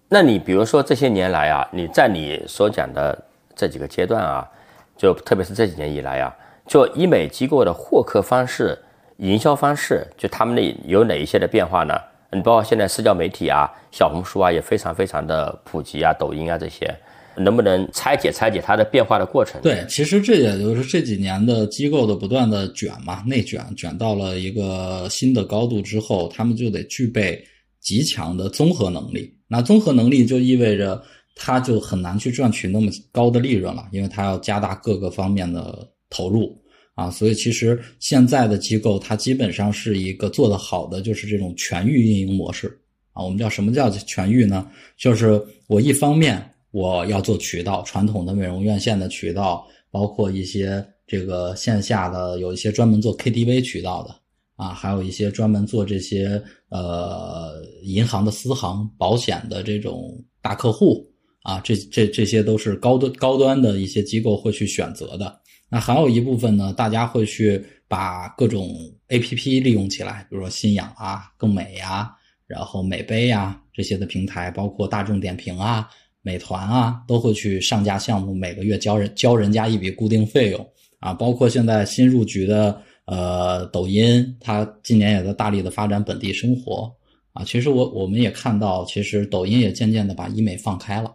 [0.08, 4.50] 那你比如说这些年来啊，你在你所讲的这几个阶段啊，
[4.98, 6.34] 就特别是这几年以来啊，
[6.66, 8.76] 就医美机构的获客方式、
[9.18, 11.94] 营销方式，就他们的有哪一些的变化呢？
[12.32, 16.94] 你包括现在社交媒体啊、小红书啊，也非常非常的普及啊，抖音啊这些。
[17.40, 19.60] 能不能拆解拆解它的变化的过程？
[19.62, 27.40] 对，其实这也就是这几年的机构的不断的卷嘛，内卷卷到了一个新的高度之后，他们就得具备
[27.80, 29.32] 极强的综合能力。
[29.46, 31.00] 那综合能力就意味着
[31.38, 36.54] 他就很难去赚取那么高的利润了，因为他要加大各个方面的投入
[36.94, 37.10] 啊。
[37.10, 42.66] 所以其实现在的机构，它基本上是一个做得好的，就是这种全域运营模式
[43.12, 43.24] 啊。
[43.24, 44.68] 我们叫什么叫全域呢？
[44.98, 46.44] 就是我一方面。
[46.70, 54.14] 我要做渠道，传统的美容院线的渠道，包括一些这个线下的有一些专门做 KTV 渠道的
[54.54, 61.10] 啊，还有一些专门做这些呃银行的私行、保险的这种大客户
[61.48, 65.40] 啊，这这这些都是高端高端的一些机构会去选择的。
[65.70, 68.76] 那还有一部分呢，大家会去把各种
[69.08, 72.14] APP 利用起来，比如说新氧啊、更美呀，
[72.46, 75.88] 然后美杯呀这些的平台，包括大众点评啊、
[76.20, 81.14] 美团啊，都会去上架项目，每个月交人交人家一笔固定费用啊。
[81.14, 86.94] 包括现在新入局的呃抖音，它今年也在大力的发展本地生活
[87.32, 87.42] 啊。
[87.42, 91.10] 其实我我们也看到，其实抖音也渐渐的把医美放开了，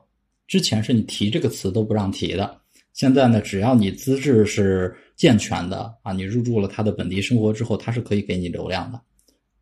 [0.47, 2.59] 之前是你提这个词都不让提的。
[2.93, 9.01] 现在呢，只要你资质是健全的啊，你入驻了他的本地生活之后，他是可以给你流量的，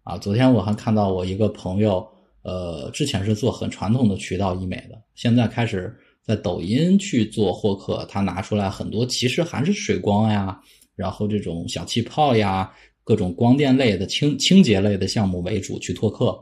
[0.03, 2.05] 啊，昨天我还看到我一个朋友，
[2.41, 10.59] 呃，之前是做很传统的渠道医美的，现在开始在抖音去做获客，他拿出来很多，其实还是水光呀，
[10.97, 12.69] 然后这种小气泡呀，
[13.05, 16.37] 各种光电类的清清洁类的项目为主去拓客，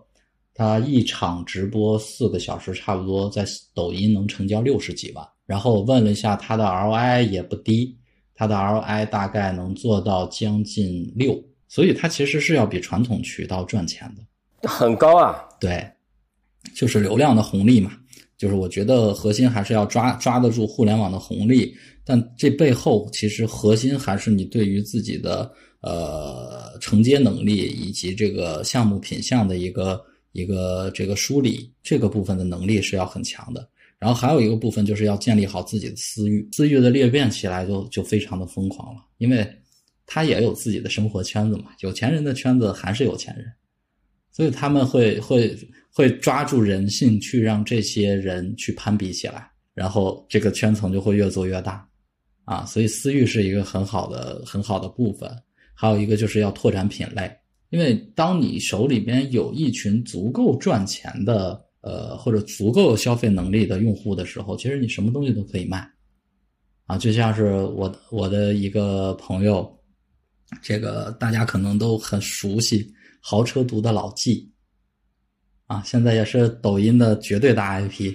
[0.53, 5.25] 他一场直播四个小时，差不多在抖音能成交六十几万。
[5.45, 7.97] 然后我问了一下，他的 ROI 也不低，
[8.35, 15.43] 他的 ROI 大概能做到将近六，所以它其实是要比传统渠道赚钱的，很高啊。
[15.59, 15.83] 对，
[16.75, 17.93] 就是流量的红利嘛。
[18.37, 33.69] 就是我觉得核心还是要抓抓得住互联网的红利，但这背后其实核心还是你对于自己的呃承接能力以及这个项目品相的一个一个这个梳理，这个部分的能力是要很强的。
[33.97, 39.45] 然后还有一个部分就是要建立好自己的私域，私域的裂变起来就就非常的疯狂了，因为
[40.05, 43.45] 他也有自己的生活圈子嘛，有钱人的圈子还是有钱人，
[44.31, 45.53] 所以他们会会
[45.91, 51.85] 会抓住人性去让这些人去攀比起来，然后这个圈层就会越做越大，
[52.45, 55.29] 啊，所以私域是一个很好的很好的部分，
[55.73, 57.29] 还有一个就是要拓展品类，
[57.69, 61.65] 因为当你手里边有一群足够赚钱的。
[61.81, 65.89] 呃，或者足够有消费能力的用户的时候，其实你什么东西都可以卖，
[66.87, 69.79] 啊，就像是我我的一个朋友，
[70.61, 72.85] 这个大家可能都很熟悉，
[73.21, 74.51] 豪车族的老纪，
[75.67, 78.13] 啊，现在也是抖音的绝对大 IP。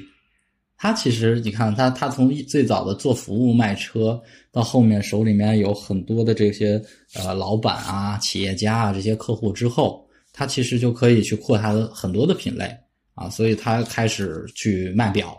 [0.76, 4.20] 他其实你看他他从最早的做服务卖车，
[4.52, 6.82] 到后面手里面有很多的这些
[7.14, 12.74] 呃老板啊、企业家啊这些客户之后，他其实就可以去扩他的很多的品类。
[13.16, 15.38] 啊，所以他开始去卖表，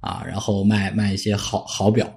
[0.00, 2.12] 啊，然后卖卖一些好好表，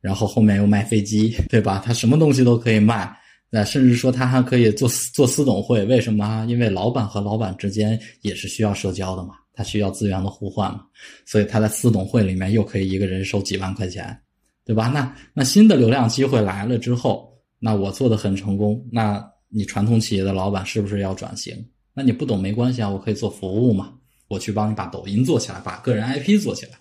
[0.00, 1.80] 然后后面又卖飞机， 对吧？
[1.86, 3.16] 他什么东西都可以卖，
[3.48, 6.44] 那甚至说他还可以做做私董会，为什么？
[6.48, 10.84] 因为老板和老板之间也是需要社交的嘛，他需要资源的互换嘛，
[11.26, 14.16] 所以他在私董会里面又可以一个人收几万块钱，
[14.64, 14.88] 对吧？
[14.88, 21.54] 那那新的流量机会来了之后，那我做的很成功，那你传统企业的老板是不是要转型？
[21.92, 23.94] 那你不懂没关系啊，我可以做服务嘛。
[24.28, 26.72] 我去帮你把抖音做起来，把个人 IP 做起来，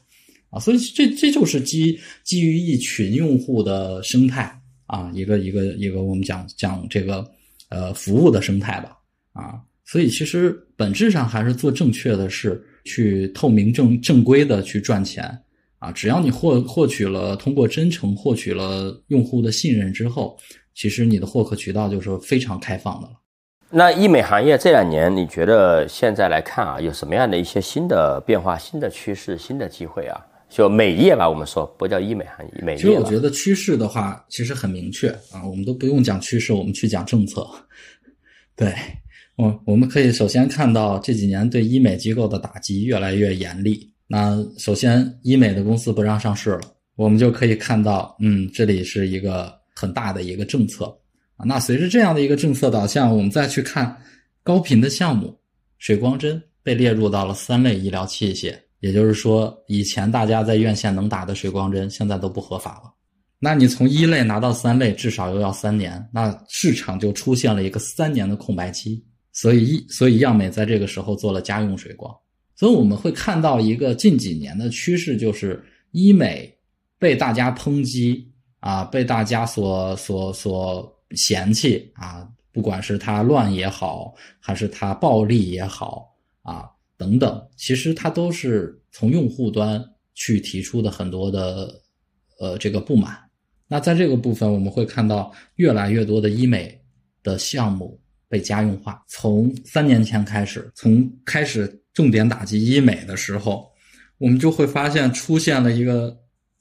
[0.51, 4.55] 啊，所以这这就是基基于一群用户的生态
[4.85, 7.27] 啊，一个一个一个我们讲讲这个
[7.69, 8.95] 呃服务的生态吧，
[9.33, 9.59] 啊，
[9.91, 15.25] 所以其实本质上还是做正确的事，去透明正正规的去赚钱
[15.79, 20.37] 啊，只要你获获取了通过真诚获取了用户的信任之后，
[20.75, 23.13] 其实你的获客渠道就是非常开放的了。
[23.71, 30.21] 那医美行业这两年，你觉得现在来看啊，有什么样的一些新的变化、新的趋势、新的机会啊？
[30.47, 32.77] 就美业吧，我们说不叫医美行业，美业。
[32.77, 37.43] 其实我觉得趋势的话，其实很明确啊，我们都不用讲趋势，我们去讲政策。
[38.55, 38.71] 对，
[39.39, 43.89] 我我们可以首先看到这几年对医美机构的打击越来越严厉。
[44.05, 46.61] 那首先，医美的公司不让上市了，
[46.97, 50.87] 我们就可以看到，嗯，这里是一个很大的一个政策。
[51.37, 53.95] 啊，那随着这样的一个政策导向，我们再去看
[54.43, 55.33] 高频的项目，
[55.77, 62.93] 水光针被列入到了三类医疗器械，也就是说，以前大家在院线能打的水光针，现在都不合法了。
[63.39, 69.01] 那你从一类拿到三类，至少又要三年，那市场就出现了一个三年的空白期。
[69.41, 72.13] 所以，所以样美在这个时候做了家用水光。
[72.55, 76.53] 所以我们会看到一个近几年的趋势，就是医美
[76.97, 78.29] 被大家抨击
[78.59, 80.95] 啊，被大家所所所。
[81.15, 89.83] 嫌弃啊，不管是它乱也好，还是它暴力也好啊，等等，其实它都是从用户端
[90.13, 91.81] 去提出的很多的
[92.39, 93.17] 呃这个不满。
[93.67, 96.79] 那在这个部分，我们会看到越来越多的医美
[97.23, 99.03] 的项目被家用化。
[99.07, 103.67] 从三年前开始，从开始重点打击医美的时候，
[104.19, 106.15] 我们就会发现出现了一个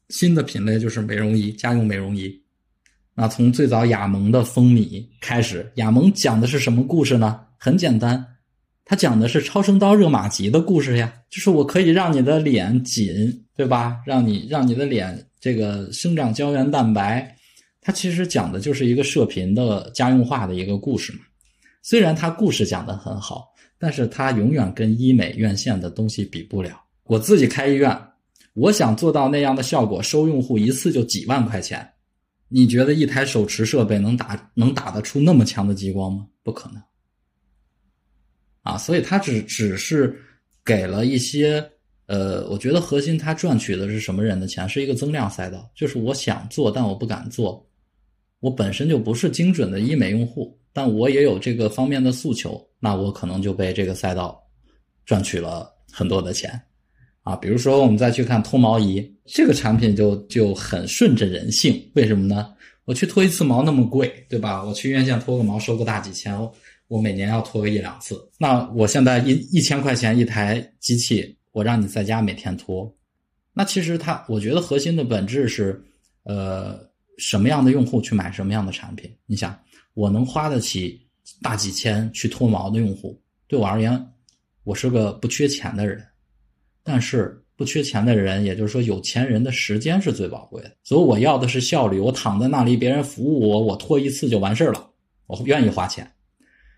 [0.08, 2.34] 新的品类，就是美容仪，家用美容仪。
[3.14, 7.40] 那从最早雅萌的风靡开始，雅萌讲的是什么故事呢？
[7.58, 8.24] 很简单，
[8.84, 14.00] 它讲的是超声刀热玛吉的故事呀，就是我可以让你的脸紧，对吧？
[14.06, 17.36] 让你让你的脸这个生长胶原蛋白，
[17.80, 21.18] 它其实讲的就是一个射频的家用化的一个故事嘛。
[21.82, 23.48] 虽然它故事讲得很好，
[23.78, 26.82] 但是它永远跟医美院线的东西比不了。
[27.04, 27.98] 我自己开医院，
[28.54, 31.88] 我想做到那样的效果，收用户一次就几万块钱。
[32.48, 36.26] 你觉得一台手持设备能打能打得出那么强的激光吗？
[36.42, 36.82] 不可能。
[38.62, 40.18] 啊，所以它只只是
[40.64, 41.70] 给了一些，
[42.06, 44.68] 呃，我觉得核心它赚取的是什么人的钱？
[44.68, 47.67] 是一个增量赛道，就是我想做，但我不敢做。
[48.40, 54.40] 我本身就不是精准的医美用户，但我也有这个方面的诉求，那我可能就被这个赛道
[55.04, 56.60] 赚取了很多的钱。
[57.22, 61.78] 啊，比如说我们再去看脱毛仪这个产品，就就很顺着人性。
[61.94, 62.54] 为什么呢？
[62.86, 64.64] 我去脱一次毛那么贵，对吧？
[64.64, 66.34] 我去院线脱个毛收个大几千，
[66.86, 68.18] 我每年要脱个一两次。
[68.38, 72.90] 那我现在一一千块钱一台机器，我让你在家每天脱，
[73.52, 75.78] 那其实它，我觉得核心的本质是，
[76.22, 76.80] 呃，
[77.18, 79.14] 什么样的用户去买什么样的产品？
[79.26, 79.58] 你想，
[79.94, 80.98] 我能花得起
[81.42, 84.02] 大几千去脱毛的用户，对我而言，
[84.64, 86.02] 我是个不缺钱的人。
[86.82, 91.98] 但是不缺钱的人，也就是说有钱人的时间是最宝贵的，所以我要的是效率。
[91.98, 94.88] 我躺在那里，别人服务我，我脱一次就完事儿了，
[95.26, 96.10] 我愿意花钱。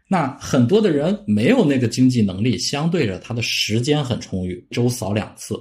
[0.08, 5.54] 那很多的人没有那个经济能力，相对着他的时间很充裕，周扫两次，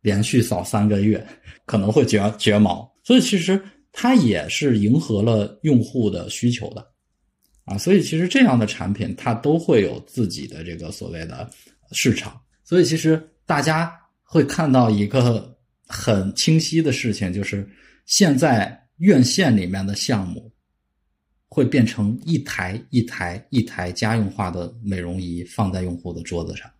[0.00, 1.26] 连续扫三个月，
[1.66, 2.88] 可能会绝绝毛。
[3.02, 3.60] 所以其实
[3.92, 6.84] 它也是迎合了用户的需求的，
[7.66, 11.48] 啊，所以其实这样的产品它都会有自己的这个所谓的
[11.92, 12.40] 市场。
[12.64, 13.28] 所以其实。
[13.44, 15.54] 大家会看到一个
[15.86, 17.68] 很清晰的事情，就是
[18.06, 20.50] 现在院线里面的项目
[21.48, 26.70] 会变成一台一台一台家用化的美容仪放在用户的桌子上。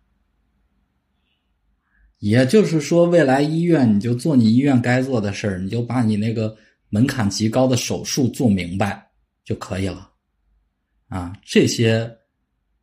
[2.19, 6.55] 也就是说，未来医院你就做你医院该做的事儿，你就把你那个
[6.93, 9.03] 门槛极高的手术做明白
[9.43, 10.11] 就可以了。
[11.07, 12.09] 啊，这些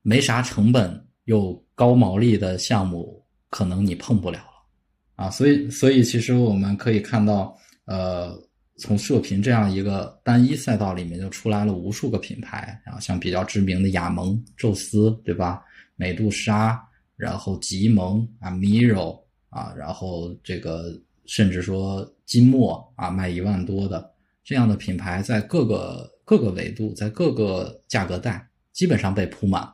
[0.03, 3.19] 没啥成本又高毛利的项目。
[3.53, 8.41] 可能你碰不了了，啊，所以所以其实我们可以看到，呃，
[8.79, 15.65] 从射频这样一个单一赛道里面就出来了无数个品牌，然后像比较知名的雅萌、宙斯，对吧？
[15.97, 16.81] 美杜莎，
[17.17, 20.97] 然后极萌啊、Miro 啊，然后这个
[21.27, 24.09] 甚至说金墨啊，卖一万多的
[24.45, 29.69] 这样的品牌，在各个各个维度，在各个价格带基本上被铺满，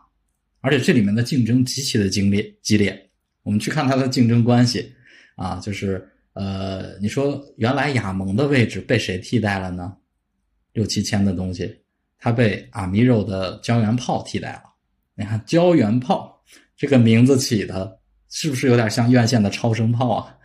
[0.62, 3.10] 而且这里面的竞争极其的激烈激烈。
[3.42, 4.90] 我们去看它的竞争关系，
[5.34, 6.02] 啊，就是
[6.32, 9.94] 呃，你说原来雅萌的位置被谁替代了呢？
[10.72, 11.76] 六七千的东西，
[12.18, 14.62] 它被阿米肉的胶原炮替代了。
[15.14, 16.42] 你看胶原炮
[16.74, 18.00] 这个名字起的，
[18.30, 20.35] 是不是有点像院线的超声炮啊？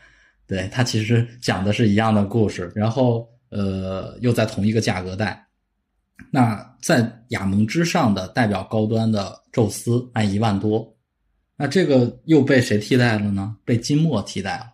[0.51, 2.69] 对，它其实讲的是一样的故事。
[2.75, 5.47] 然后呃，又在同一个价格带。
[6.29, 10.93] 那在雅萌之上的代表高端的宙斯卖一万多。
[11.55, 13.55] 那这个又被谁替代了呢？
[13.63, 14.73] 被金墨替代了，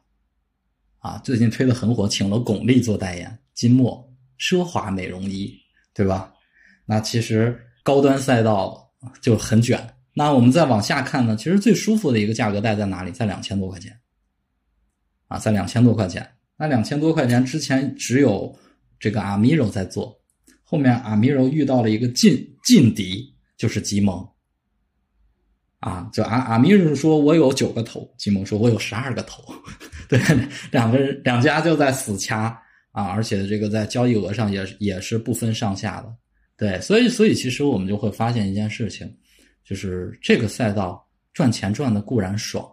[0.98, 4.04] 啊，最近推的很火，请了巩俐做代言，金墨
[4.40, 5.54] 奢华美容仪，
[5.94, 6.34] 对吧？
[6.88, 9.80] 那其实高端赛道就很卷。
[10.16, 13.12] 那我们再往下看呢，其实最舒服的一个价格带在哪里？
[13.12, 13.96] 在两千多块钱，
[15.28, 16.28] 啊，在两千多块钱。
[16.58, 18.58] 那两千多块钱之前只有
[19.00, 20.20] 这个阿米柔在做，
[20.64, 24.28] 后面阿米柔遇到了一个劲劲敌，就是吉蒙。
[25.80, 29.44] 啊，就阿阿米是说，我有九个头，吉蒙说，我有十二个头，
[30.10, 30.20] 对，
[30.72, 32.60] 两个人两家就在死掐
[32.92, 36.12] 啊，而且这个在交易额上也也是不分上下的，
[36.58, 39.08] 对，所以所以其实我们就会发现一件事情，
[39.64, 42.68] 就是这个赛道赚钱赚的固然爽，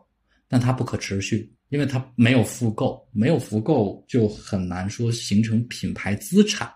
[0.48, 6.72] 但它不可持续，因为它没有复购，没有复购就很难说形成品牌资产。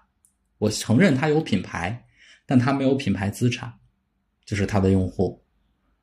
[0.59, 2.05] 我承认它有品牌，
[2.47, 3.73] 但它没有品牌资产，
[4.45, 5.43] 就是它的用户。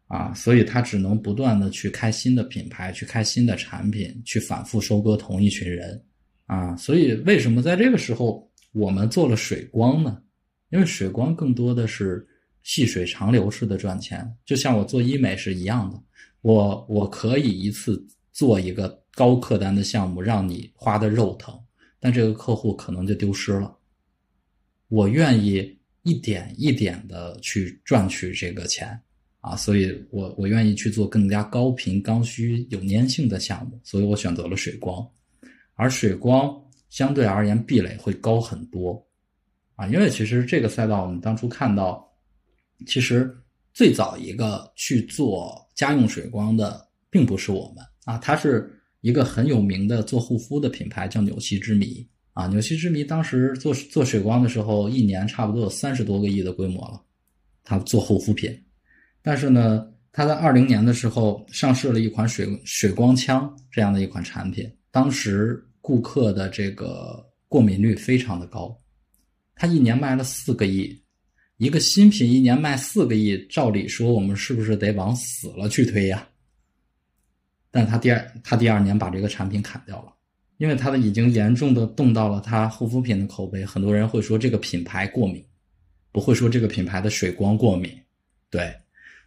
[0.08, 6.00] 啊，所以他只能不断的去开新的品牌，去开新的产品，去反复收割同一群人，
[6.46, 10.22] 啊，所以为什么在这个时候我们做了水光呢？
[10.70, 12.24] 因为水光更多的是
[12.62, 16.00] 细水长流式的赚钱，就像我做医美是一样的，
[16.42, 17.98] 我我可以一次
[18.36, 21.58] 做一个高客单的项目，让你花的肉疼，
[22.02, 23.74] 但这个客户可能就丢失了，
[24.90, 29.00] 我愿意一点一点的去赚取这个钱。
[29.40, 35.08] 啊，所以我我愿意去做更加高频、刚需、有粘性的项目，所以我选择了水光，
[35.76, 36.52] 而水光
[36.90, 39.00] 相对而言壁垒会高很多，
[39.76, 42.12] 啊，因为其实这个赛道我们当初看到，
[42.88, 43.32] 其实
[43.72, 52.48] 最早一个去做家用水光的并不是我们啊，它是一个很有名的做护肤的品牌，叫纽西之谜啊。
[52.48, 57.02] 纽西之谜当时做做水光的时候，一年差不多有三十多个亿的规模了，
[57.64, 58.58] 它做护肤品，
[59.22, 59.92] 但是呢。
[60.18, 68.74] 他在二零年的时候上市了一款水水光枪这样的一款产品，当时顾客的这个过敏率非常的高，
[69.56, 70.98] 他一年卖了四个亿，
[71.58, 76.26] 一个新品一年卖四个亿，照理说我们是不是得往死了去推呀？
[77.76, 80.14] 但他第二他第二年把这个产品砍掉了，
[80.60, 85.46] 因为他的已经严重的动到了他护肤品的口碑，很多人会说这个品牌过敏，
[86.14, 87.92] 不会说这个品牌的水光过敏，
[88.50, 88.74] 对。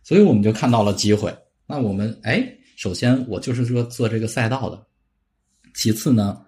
[0.02, 1.30] 所以我们就看到了机会。
[1.66, 2.42] 那我们哎，
[2.74, 4.86] 首先我就是说做这个赛道的，
[5.74, 6.42] 其次呢，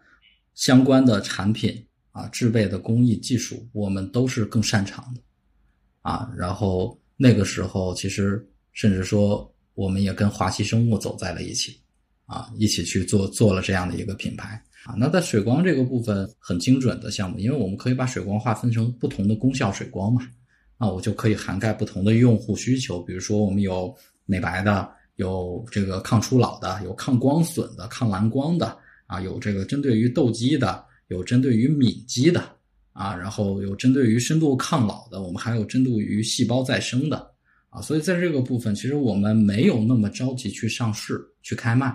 [0.55, 5.21] 相关的产品啊，制备的工艺技术，我们都是更擅长的
[6.01, 6.33] 啊。
[6.35, 8.43] 然后那个时候，其实
[8.73, 11.79] 甚至说，我们也跟华西生物走在了一起
[12.31, 14.95] 啊，一起去做做了这样的一个品牌啊。
[14.97, 20.23] 那在水光这个部分很精准的项目，因为我们可以把水光划分成不同的功效水光嘛。
[20.79, 32.43] 啊我就可以涵盖不同的用户需求，比如说我们有美白的，有这个抗初老的，有抗光损的、抗蓝光的啊，有这个针对于痘肌的，有针对于敏肌的
[32.95, 37.31] 啊，然后有针对于深度抗老的，我们还有针对于细胞再生的
[37.69, 41.95] 啊，所以在这个部分，其实我们没有那么着急去上市去开卖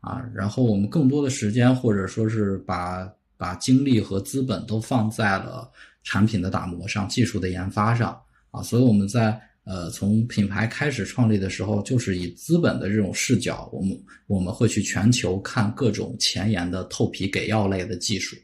[0.00, 5.70] 啊，然后我们更多的时间或者说是把把精力和资本都放在了。
[6.02, 8.18] 产品的打磨上，技术的研发上
[8.50, 18.34] 啊，所以我们在呃从品牌开始创立的时候，就是以资本的这种视角，我们我们会去全球看各种前沿的透皮给药类的技术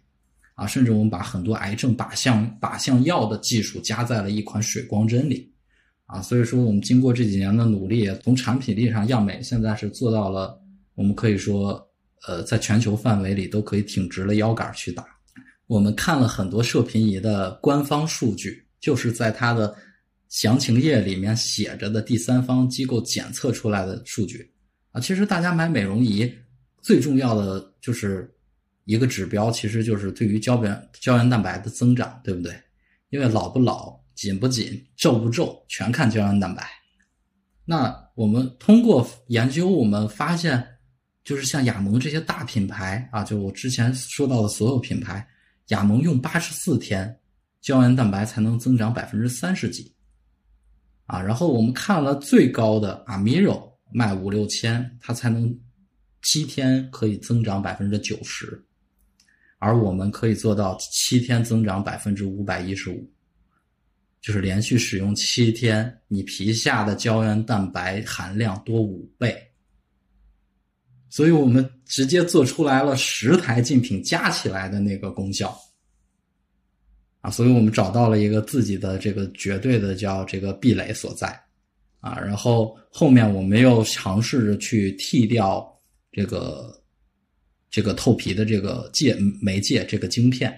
[0.55, 5.51] 啊，甚至我们把很多癌症靶向靶向药的技术加在了一款水光针里
[6.05, 10.61] 啊，所以说我们经过这几年的努力，从产品力上，样美现在是做到了，
[10.97, 11.89] 我们可以说
[12.27, 15.07] 呃在全球范围里都可以挺直了腰杆去打。
[15.69, 19.73] 我们看了很多射频仪的官方数据，就是在它的
[20.29, 24.53] 详情页里面写着的第三方机构检测出来的数据
[24.91, 25.01] 啊。
[25.01, 26.29] 其实大家买美容仪
[26.83, 28.33] 最重要的就是
[28.85, 32.53] 一个指标，其实就是对于胶原胶原蛋白的增长，对不对？
[33.11, 36.69] 因为老不老、紧不紧、皱不皱，全看胶原蛋白。
[37.65, 40.65] 那我们通过研究，我们发现，
[41.27, 45.27] 就是像雅萌这些大品牌啊，就我之前说到的所有品牌。
[45.71, 47.19] 雅萌用八十四天，
[47.61, 49.93] 胶原蛋白才能增长百分之三十几，
[51.07, 55.53] 啊，然后我们看了最高的阿米柔卖五六千，它才能
[56.23, 58.65] 七天可以增长百分之九十，
[59.59, 63.11] 而我们可以做到七天增长百分之五百一十五，
[64.21, 69.37] 就是连续使用七天，你皮下的胶原蛋白含量多五倍。
[71.17, 75.59] 所以我们直接做出来了十台竞品加起来的那个功效，
[77.23, 81.29] 啊，所以我们找到了一个自己的这个绝对的叫这个壁垒所在，
[82.01, 85.67] 啊，然后后面我们又尝试着去剃掉
[86.13, 86.79] 这个
[87.71, 90.55] 这个透皮的这个介媒介这个晶片，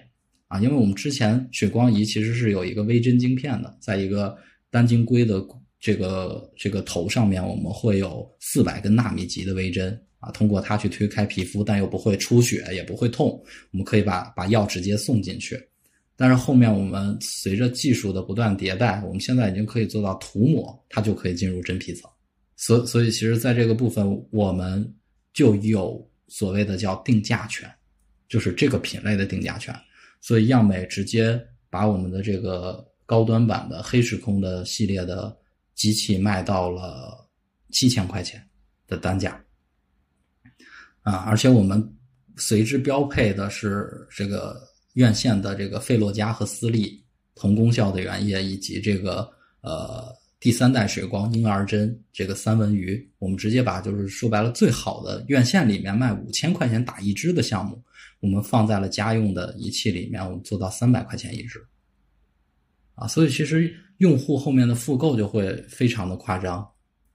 [0.48, 4.36] 啊，因为我们之前水光仪其实是有一个微针晶片的，在一个
[4.72, 5.40] 单晶硅的
[5.78, 9.96] 这个这个头上面，我们会有四百根纳米级的微针。
[10.18, 13.42] 啊，通过它去推开皮肤，但又不会出血，也不会痛。
[13.70, 15.58] 我们可以把把药直接送进去。
[16.16, 22.10] 但是后面我们随着技术的不断迭代，我们现在已经可以做到涂抹，它就可以进入真皮层。
[22.56, 24.92] 所所以，其实在这个部分，我们
[25.32, 27.72] 就有所谓的叫定价权，
[28.28, 29.72] 就是这个品类的定价权。
[30.20, 31.40] 所以，样美直接
[31.70, 35.38] 把我们的这个高端版的黑时空的系列的
[35.76, 37.24] 机器卖到了
[37.70, 38.44] 七千块钱
[38.88, 39.40] 的单价。
[41.08, 41.82] 啊，而且我们
[42.36, 44.60] 随之标配的是这个
[44.92, 47.02] 院线的这个费洛嘉和斯利
[47.34, 49.26] 同功效的原液，以及这个
[49.62, 53.10] 呃第三代水光婴儿针这个三文鱼。
[53.20, 57.82] 我们直接把就是说白了最好的院线里面卖五千块钱打一支的项目，
[58.20, 61.58] 我们放在了家用的仪器里面，我们做到三百块钱一支。
[62.96, 66.68] 啊，所以其实用户后面的复购就会非常的夸张，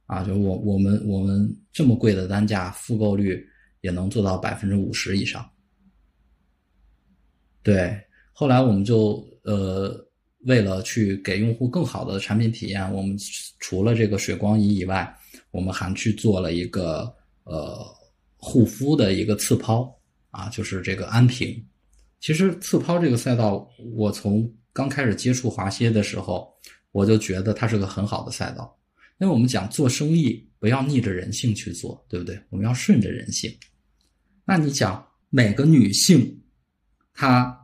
[0.08, 3.48] 啊，就我我们我们这么贵的单价，复购率。
[3.84, 5.48] 也能做到百分之五十以上。
[7.62, 9.94] 对，后来我们就呃，
[10.46, 13.18] 为了去给用户更好的产品体验，我们
[13.60, 15.14] 除了这个水光仪以外，
[15.52, 17.14] 我们还去做了一个
[17.44, 17.86] 呃
[18.38, 19.94] 护肤的一个次抛
[20.32, 21.62] 啊，就是这个安瓶。
[22.22, 26.54] 其实次抛这个赛道，我从刚开始接触华蝎的时候，
[26.94, 28.78] 我就觉得它是个很好的赛道，
[29.20, 32.38] 因为我们讲做生意不要逆着人性去做，对不对？
[32.50, 33.54] 我们要顺着人性。
[34.46, 36.42] 那你想每个女性，
[37.14, 37.58] 她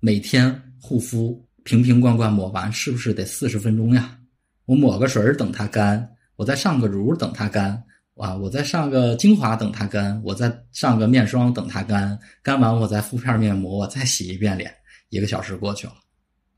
[0.00, 4.18] 每天护肤瓶瓶罐罐抹完，是不是得四十分钟呀？
[4.66, 7.82] 我抹个水儿等它干，我再上个乳等它干，
[8.16, 14.72] 啊，我再上个精华等它干，我再上个面霜等它干，干完我再敷片面膜，我再洗一遍脸，
[15.08, 15.94] 一个小时过去了。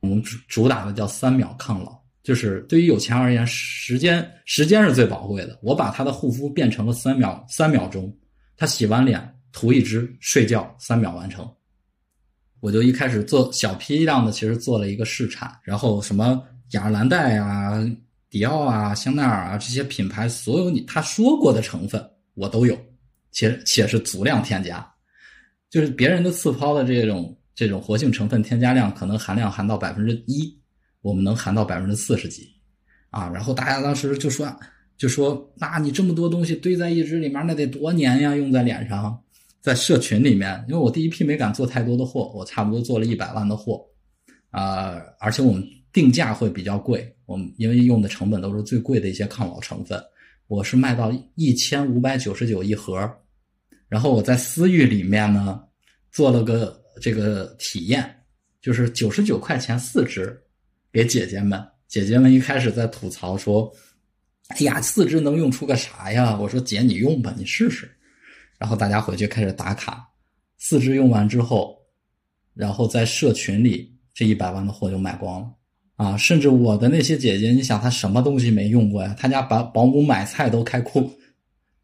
[0.01, 5.59] 我们主主打的叫三秒抗老，就是对于有钱而言，时间时间是最宝贵的。
[5.63, 8.17] 我把他的护肤变成了三秒三秒钟，
[8.57, 9.21] 他洗完脸
[9.53, 11.49] 涂一支，睡觉三秒完成。
[12.61, 16.43] 我就一开始做小批量的，其实做了一个试产，然后什么
[16.73, 17.73] 雅诗兰黛啊、
[18.29, 22.77] 迪奥啊、香奈儿啊这些品牌，所有你他说过的成分我都有，
[23.31, 24.85] 且且是足量添加，
[25.71, 30.53] 就是别人的次抛的这种这种活性成分添加量可能含量含到百分之一，
[31.01, 32.49] 我们能含到百分之四十几，
[33.11, 34.53] 啊，然后大家当时就说
[34.97, 39.17] 就说，那你这么多东西堆在一支里面，那得多粘呀，用在脸上。
[39.69, 43.85] 在社群里面，因为我第一批没敢做太多的货，我差不多做了一百万的货，
[44.49, 45.63] 啊，而且我们
[45.93, 50.03] 定价会比较贵，我们因为用的成本都是最贵的一些抗老成分，
[50.47, 52.99] 我是卖到一千五百九十九一盒，
[53.91, 55.63] 然后我在私域里面呢
[56.11, 58.23] 做了个这个体验，
[58.63, 60.35] 就是九十九块钱四支，
[60.91, 63.71] 给姐姐们，姐姐们一开始在吐槽说，
[64.49, 66.39] 哎呀，四支能用出个啥呀？
[66.41, 67.87] 我说姐你用吧，你试试。
[68.59, 70.09] 然后大家回去开始打卡，
[70.59, 71.79] 四支用完之后，
[72.55, 75.49] 然后在社群里这一百万的货就卖光了
[75.95, 76.17] 啊！
[76.17, 79.15] 甚至我的那些姐姐，你想她什么东西没用过呀？
[79.19, 81.09] 她家保保姆买菜都开库，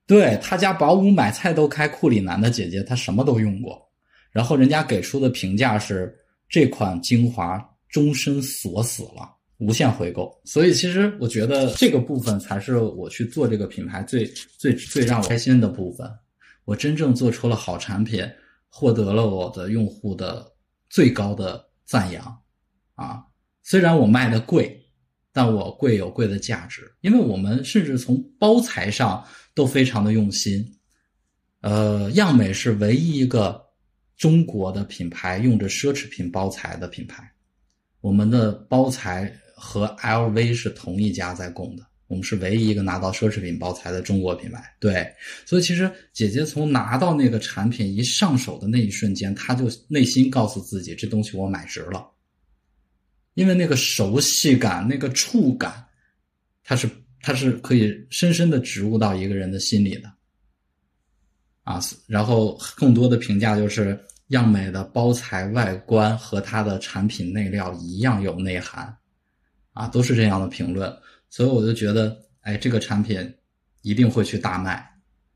[0.06, 3.80] 对她家保姆买菜都开库里南的姐姐，她什么都用过，
[4.32, 6.12] 然后人家给出的评价是
[6.48, 10.32] 这款精华终身锁死了，无限回购。
[10.44, 14.26] 所以其实我觉得这个部分才是我去做这个品牌最
[14.58, 16.10] 最最让我开心的部分。
[16.64, 18.24] 我真正做出了好产品，
[18.68, 20.50] 获得了我的用户的
[20.88, 22.42] 最高的赞扬，
[22.94, 23.24] 啊，
[23.62, 24.80] 虽然我卖的贵，
[25.32, 30.64] 但我贵有贵的价值，因为我们甚至从包材上都非常的用心。
[31.60, 33.62] 呃，样美是唯一一个
[34.16, 37.30] 中国的品牌用着奢侈品包材的品牌，
[38.00, 41.84] 我们的包材和 LV 是同一家在供的。
[42.06, 45.10] 我们是唯一一个拿到奢侈品包材的中国品牌，对，
[45.46, 52.06] 所以其实姐姐从拿到那个产品一上手的那一瞬间，她就内心告诉自己，这东西我买值了，
[53.32, 55.82] 因为那个熟悉感、那个触感，
[56.62, 56.88] 它是
[57.20, 60.12] 它是可以深深的植入到一个人的心里的，
[61.62, 63.98] 啊，然后更多的评价就是
[64.28, 68.94] 样美的包材外观和它的产品内料一样有内涵，
[69.72, 70.94] 啊，都是这样的评论。
[71.34, 73.18] 所以我就觉得，哎，这个产品
[73.82, 74.88] 一定会去大卖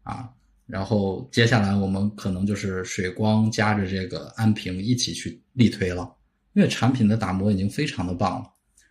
[0.05, 0.31] 啊！
[0.65, 6.09] 然后接下来我们可能就是水光加着这个安瓶一起去力推了，
[6.53, 8.49] 因为产品的打磨已经非常的棒了，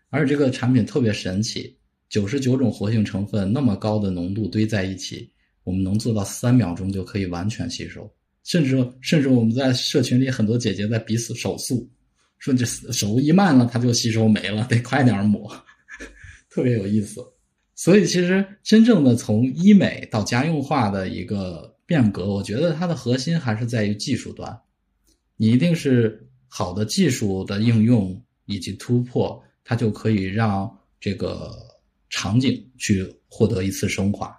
[0.10, 1.78] 而且这个产品特别神奇，
[2.10, 5.32] 九十九种活性成分那么高的浓度堆在一起，
[5.64, 11.90] 我们能做到三秒钟就可以完全吸收，甚至甚至我们在社群里很多姐姐在比手速，
[12.38, 15.50] 说这手一慢了它就吸收没了，得快点抹。
[16.58, 17.24] 特别有意思，
[17.76, 24.60] 所以其实真正的从医美到家用化的一个变革，我觉得它的核心还是在于技术端。
[25.36, 30.68] 你一定是好的技术的应用以及突破，它就可以让
[31.00, 31.56] 这个
[32.10, 34.36] 场景去获得一次升华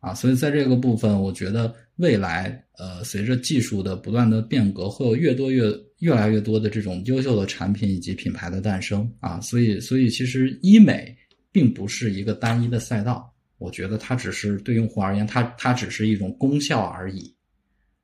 [0.00, 0.12] 啊。
[0.12, 9.40] 所以在这个部分，我觉得未来呃，随着技术的不断的变革，会有越多越越来越多的这种优秀的产品以及品牌的诞生啊。
[9.40, 11.16] 所以，所以其实医美。
[11.52, 17.34] 并不是一个单一的赛道，我觉得它只是对用户而言，它它只是一种功效而已。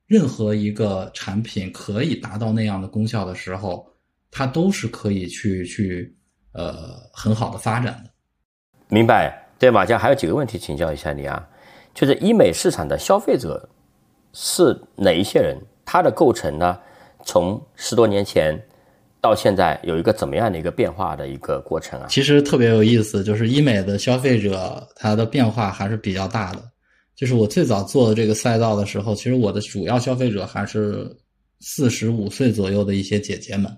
[0.06, 3.86] 任何一个产品可以达到那样的功效的时候，
[4.30, 6.16] 它都是可以去去
[6.52, 8.10] 呃很好的发展的。
[8.88, 9.48] 明白？
[9.58, 11.48] 对，马佳还有几个问题请教一下你啊，
[11.94, 13.68] 就是医美市场的消费者
[14.32, 15.56] 是哪一些人？
[15.84, 16.78] 它的构成呢？
[17.24, 18.60] 从十多年前。
[19.26, 22.06] 到现在有一个怎么样的一个变化的一个过程啊？
[22.08, 26.62] 其实特别有意思，就是医美的消费者他的变化还是比较大的。
[27.16, 31.10] 就是我最早做的这个赛道的时候，其实我的主要消费者还是
[31.58, 33.76] 四十五岁左右的一些姐姐们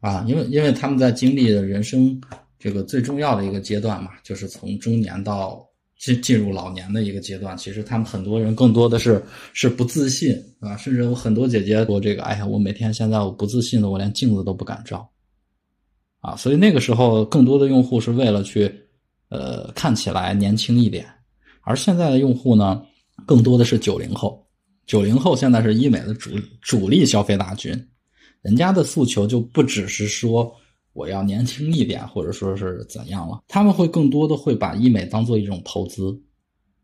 [0.00, 2.20] 啊，因为因为他们在经历了人生
[2.58, 5.64] 这个最重要的一个阶段嘛，就是从中年到。
[5.98, 9.22] 进进入老年的一个阶段，其实他们很多人更多的是
[9.52, 15.08] 是不自信啊，甚至有很多姐姐说这个，哎呀，我每天现在我不自信的，我连镜子都不敢照。
[16.20, 18.72] 啊，所以那个时候更多的用户是为了去
[19.28, 21.06] 呃看起来年轻一点，
[21.62, 22.82] 而现在的用户呢，
[23.26, 24.42] 更多的是九零后，
[24.86, 26.30] 九零后现在是医美的主
[26.62, 27.72] 主力消费大军，
[28.40, 30.50] 人家的诉求就不只是说
[30.94, 36.18] 我要年轻一点，或者说是怎样了，他们会更多的会把医美当做一种投资。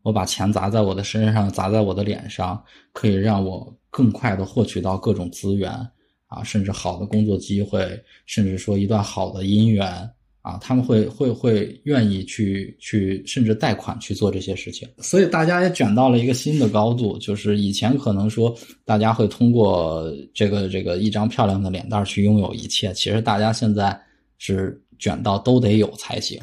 [0.03, 5.71] 我把钱砸在我的身上，砸在我的脸上，可以让我更快的获取到各种资源
[6.27, 10.09] 啊，甚至好的工作机会，甚至说一段好的姻缘
[10.41, 14.87] 啊，他们会会会愿意去去，甚至贷款去做这些事情。
[14.99, 23.99] 所以大家也卷到了一个新的高度，就是以前可能说大家会通过这个这个一张漂亮的脸蛋去拥有一切，其实大家现在
[24.37, 26.39] 是卷到都得有才行。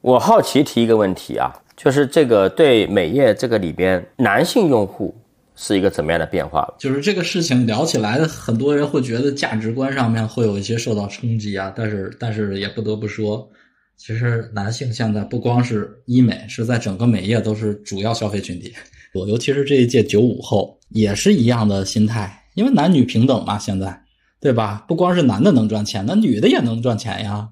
[0.00, 1.52] 我好奇提一个问题啊。
[1.76, 5.12] 就是这个对美业这个里边男性用户
[5.56, 6.66] 是一个怎么样的变化？
[6.78, 11.72] 就是这个事情聊起来，很多人会觉得价值观上面会有一些受到冲击啊。
[11.74, 13.48] 但是，但是也不得不说，
[13.96, 18.74] 其实男性现在不光是医美，是在整个美业都是主要消费群体。
[19.14, 24.02] 我尤其是这一届九五后也是一样的心态，因为男女平等嘛，现在
[24.40, 24.84] 对吧？
[24.88, 27.48] 不光是男的能赚钱，那女的也能赚钱呀，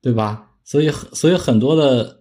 [0.00, 0.48] 对吧？
[0.64, 2.16] 所以，所以很多的。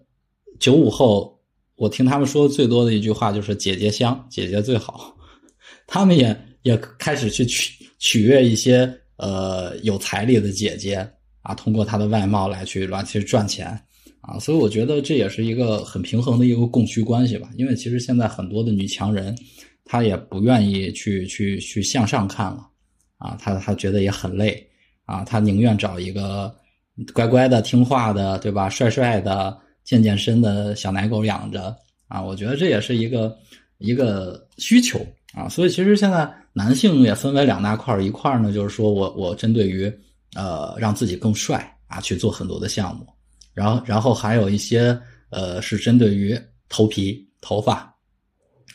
[0.57, 1.34] 九五后，
[1.75, 5.15] 我听他们说最多的一句话就是“姐姐香， 姐姐最好”。
[5.87, 11.07] 他们也也开始去取取悦一些呃有财力的姐姐
[11.41, 13.67] 啊，通过她的外貌来去乱去赚钱
[14.21, 14.39] 啊。
[14.39, 17.49] 所以我觉得这也是一个很平衡的一个供需关系吧。
[17.57, 19.35] 因为其实现在很多的女强人，
[19.83, 22.67] 她也不愿意去去去向上看了
[23.17, 24.65] 啊，她她觉得也很累
[25.05, 26.55] 啊，她宁愿找一个
[27.13, 28.69] 乖乖的、听话的，对吧？
[28.69, 29.64] 帅帅的。
[29.85, 31.73] 健健身的小奶狗养着
[32.09, 33.33] 啊，我觉得这也是一个
[33.77, 34.99] 一个需求
[35.33, 39.91] 啊，所以其实现在男性也分为两大块一块呢就是说我我针对于
[40.35, 43.05] 呃让自己更帅啊去做很多的项目，
[43.53, 47.93] 然后然后还有一些呃是针对于头皮头发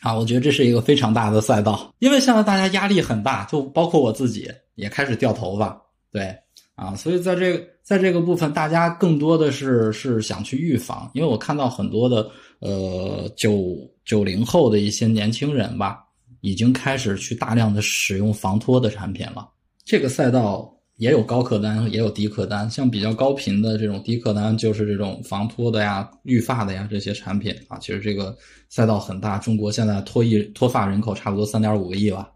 [0.01, 5.79] 啊，我觉得这是一个非常大的赛道，因为现在大家压力很大，就包括我自己也开始掉头发，
[6.13, 6.35] 对。
[6.75, 16.03] 啊，所以在这在这个部分，大家更多的是是想去预防，因为我看到很多的呃九九零后的一些年轻人吧，
[16.41, 19.47] 已经开始去大量的使用防脱的产品了。
[19.85, 27.77] 这个赛道也有高客单，也有低客单，像比较高频的这种低客单，就是这种防脱的呀、绿发的呀这些产品啊。
[27.79, 28.35] 其实这个
[28.71, 32.31] 赛道很大，中国现在脱亿脱发人口差不多三点五个亿吧，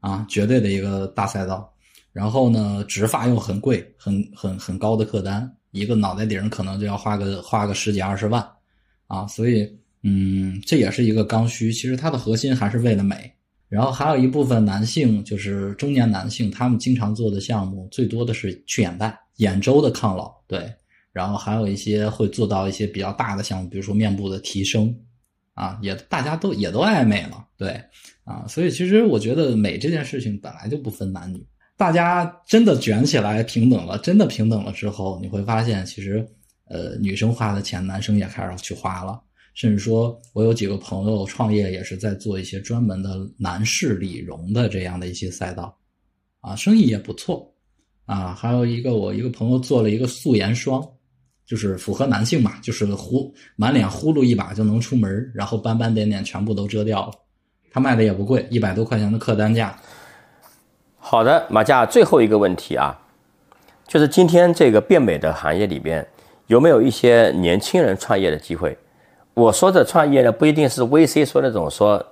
[0.00, 1.72] 啊，绝对的一个大赛道。
[2.16, 8.42] 然后呢，植发又很贵，很很很高的客单，一个脑袋顶可能就要花个花个十几二十万，
[9.06, 9.70] 啊，所以
[10.02, 11.70] 嗯，这也是一个刚需。
[11.70, 13.30] 其实它的核心还是为了美。
[13.68, 20.72] 然后还有一部分男性，就是中年男性，他们经常做的项目最多的是去眼袋、眼周的抗老，对。
[21.12, 24.96] 然后还有一些会做到一些比较大的项目，比如说面部的提升，
[25.52, 27.78] 啊，也大家都也都爱美了，对，
[28.24, 31.44] 啊，所以其实我觉得美这件事情本来就不分男女。
[31.76, 36.26] 大家真的卷起来平等了，真的平等了之后，你会发现，其实，
[36.70, 39.20] 呃，女生花的钱，男生也开始去花了。
[39.52, 45.76] 甚至说，我有几个朋友创业，也是在做一些专门的男士理容的这样的一些赛道，
[46.40, 47.46] 啊，生意也不错，
[48.06, 50.82] 啊，还有一个我一个朋友做了一个素颜霜，
[51.46, 57.12] 就是符合男性嘛，就是呼满脸呼噜一把就能出门，然后斑斑点点全部都遮掉了，
[57.70, 59.78] 他卖的也不贵，一百多块钱的客单价。
[61.08, 62.92] 好的，马甲，最后一个问题啊，
[63.86, 66.04] 就是今天这个变美的行业里边，
[66.48, 68.76] 有没有一些年轻人创业的机会？
[69.32, 72.04] 我说的创业呢，不一定是 VC 说那种说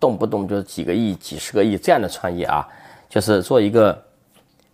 [0.00, 2.66] 动不动就是几个亿、几十个亿这样的创业啊，
[3.06, 4.02] 就是做一个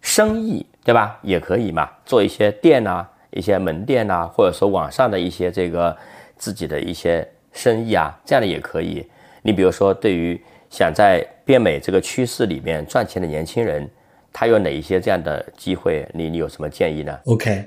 [0.01, 1.19] 生意，对吧？
[1.23, 5.97] 也可以嘛，做一些店呐、一些门店呐，或者说网上的一些这个
[6.37, 9.05] 自己的一些生意啊，这样的也可以。
[9.43, 10.41] 你比如说，对于
[10.77, 13.89] 想在变美这个趋势里面赚钱的年轻人，
[14.33, 16.05] 他有哪一些这样的机会？
[16.13, 17.65] 你你有什么建议呢？OK，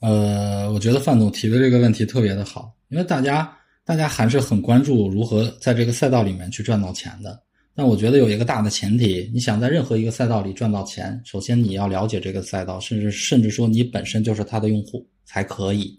[0.00, 3.48] 呃，我觉得范总提的这个问题特别的好，因为大家
[3.84, 7.40] 大家还是很关注如何在这个赛道里面去赚到钱的。
[7.76, 15.96] 但我觉得有一个大的前提，你想在任何一个赛道里赚到钱，首先你要了解这个赛道，甚至甚至说你本身就是他的用户才可以。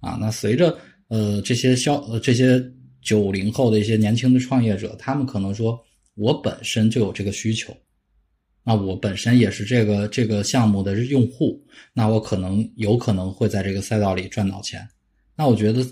[0.00, 0.76] 啊，那随着
[1.08, 2.62] 呃这些消呃这些。
[3.02, 5.78] 九零后的一些年轻的创业者，他们可能说，
[6.14, 7.76] 我本身就有这个需求，
[8.62, 14.86] 那我本身也是这个这个项目的用户，那我可能有可能会在这个赛道里赚到钱。
[15.34, 15.86] 那我觉得，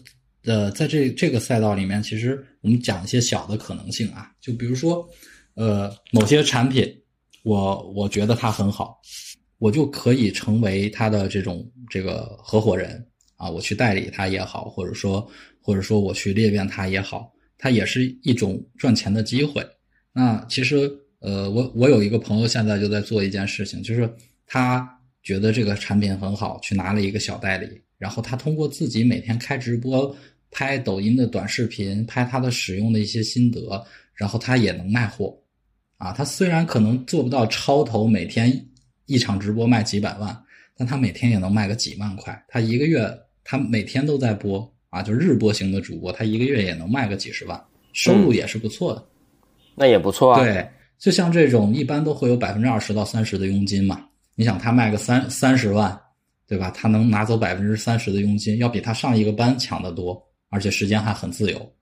[0.45, 5.09] 呃，在这这个赛道里面，其实我们讲一些小的可能性啊，就比如说，
[5.55, 6.95] 呃，某些产品，
[7.43, 9.01] 我我觉得它很好，
[9.59, 13.03] 我就可以成为他的这种这个合伙人
[13.37, 15.27] 啊，我去代理它也好，或者说
[15.69, 19.63] 或者说我去裂变它也好，它也是一种赚钱的机会。
[20.15, 24.11] 那其实呃，我我有一个朋友现在就在做一件事情，就是
[24.47, 24.89] 他
[25.23, 30.17] 觉得这个产品很好，去拿了一个小代理，然后他通过自己每天开直播、
[30.51, 35.39] 拍抖音的短视频，拍他的使用的一些心得，然后他也能卖货。
[35.99, 38.67] 啊，他虽然可能做不到超投每天
[39.05, 40.35] 一场直播卖几百万，
[40.75, 42.43] 但他每天也能卖个几万块。
[42.49, 43.07] 他一个月，
[43.45, 47.63] 他每天都在播啊，就日播型的主播，他一个月也能卖个几十万，
[47.93, 49.05] 收入也是不错的。
[49.75, 50.43] 那也不错啊。
[50.43, 50.69] 对，
[50.99, 54.05] 就像这种一般都会有百分之二十到三十的佣金嘛。
[54.35, 55.99] 你想他卖个三三十万，
[56.47, 56.71] 对吧？
[56.71, 60.21] 他能拿走百分之三十的佣金，要比他上一个班强得多，
[60.51, 61.73] 而且时间还很自由。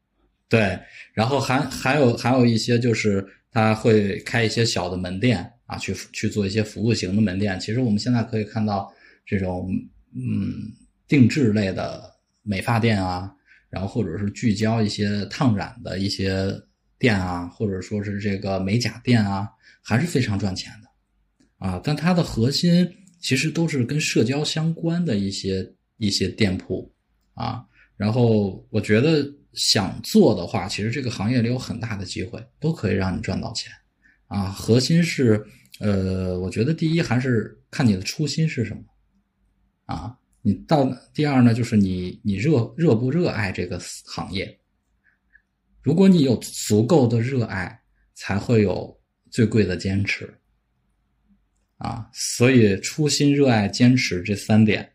[0.49, 0.79] 对，
[1.13, 3.27] 然后还还有还有一些就是。
[3.53, 7.59] 他会开一些小的门店啊，去去做一些服务型的门店。
[7.59, 8.93] 其实我们现在可以看到
[9.25, 9.71] 这种
[10.15, 10.71] 嗯
[11.09, 12.03] 定制类的
[12.47, 13.31] 美发店啊，
[13.69, 16.51] 然后或者是聚焦一些烫染的一些
[16.99, 19.49] 店啊，或者说是这个美甲店啊，
[19.83, 21.81] 还是非常赚钱的啊。
[21.85, 22.89] 但它的核心
[23.21, 26.91] 其实都是跟社交相关的一些一些店铺
[27.35, 27.65] 啊。
[27.97, 29.31] 然后我觉得。
[29.59, 33.73] 想做的话，其实这个行业里有很大的机会，都可以让你赚到钱，
[34.27, 35.43] 啊，核心是，
[35.81, 38.83] 呃，我觉得第一还是看你的初心是什么，
[39.87, 40.15] 啊，
[40.47, 44.61] 你到第二呢，就是你你热热不热爱这个行业，
[45.83, 47.83] 如果你有足够的热爱，
[48.15, 48.97] 才会有
[49.29, 50.33] 最贵的坚持，
[51.79, 54.89] 啊，所以初心、热爱、坚持这三点，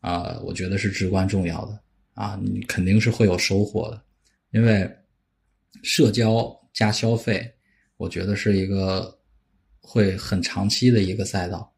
[0.00, 1.82] 啊，我觉得是至关重要的。
[2.12, 4.04] 啊，你肯定是会有收获的，
[4.50, 4.86] 因为
[5.82, 7.50] 社交加消费，
[7.96, 9.18] 我觉得是一个
[9.80, 11.74] 会很长期的一个赛道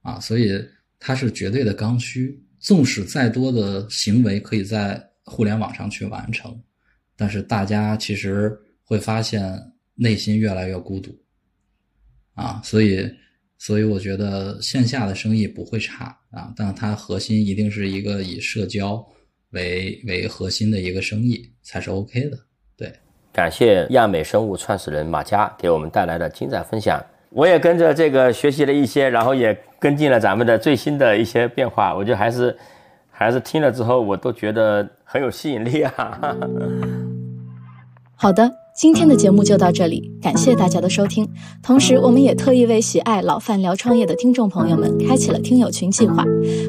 [0.00, 0.50] 啊，所以
[0.98, 2.40] 它是绝对的刚需。
[2.64, 6.60] 纵使再多的行为可以在互联网上去完成，
[7.14, 8.52] 但是大家其实
[8.82, 9.42] 会发现
[9.94, 11.16] 内心越来越孤独
[12.34, 13.08] 啊，所以，
[13.58, 19.06] 所以我觉得线下的生意不会差啊，但它核心一定是一个以社交。
[19.50, 22.36] 为为核心的一个生意才是 OK 的，
[22.76, 22.92] 对。
[23.32, 27.00] 感谢亚美生物创始人马佳给我们带来的精彩分享，
[27.34, 32.56] 我也跟着这个学习了一些，然后也跟进了咱们的最新的一些变化，我觉得还是
[33.10, 36.36] 还是听了之后，我都觉得很有吸引力啊。
[38.14, 38.50] 好的。
[38.76, 41.28] 今天的节目就到这里，感谢大家的收听。
[41.62, 46.24] 同时，我们也特意为喜爱老范聊创业的听众朋友们开启了听友群计划，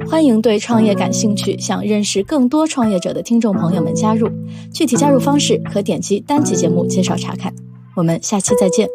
[0.07, 4.29] 欢迎对创业感兴趣、想认识更多创业者的听众朋友们加入。
[4.71, 7.51] 具体加入方式可点击单集节目介绍查看。
[7.95, 8.87] 我们下期再见。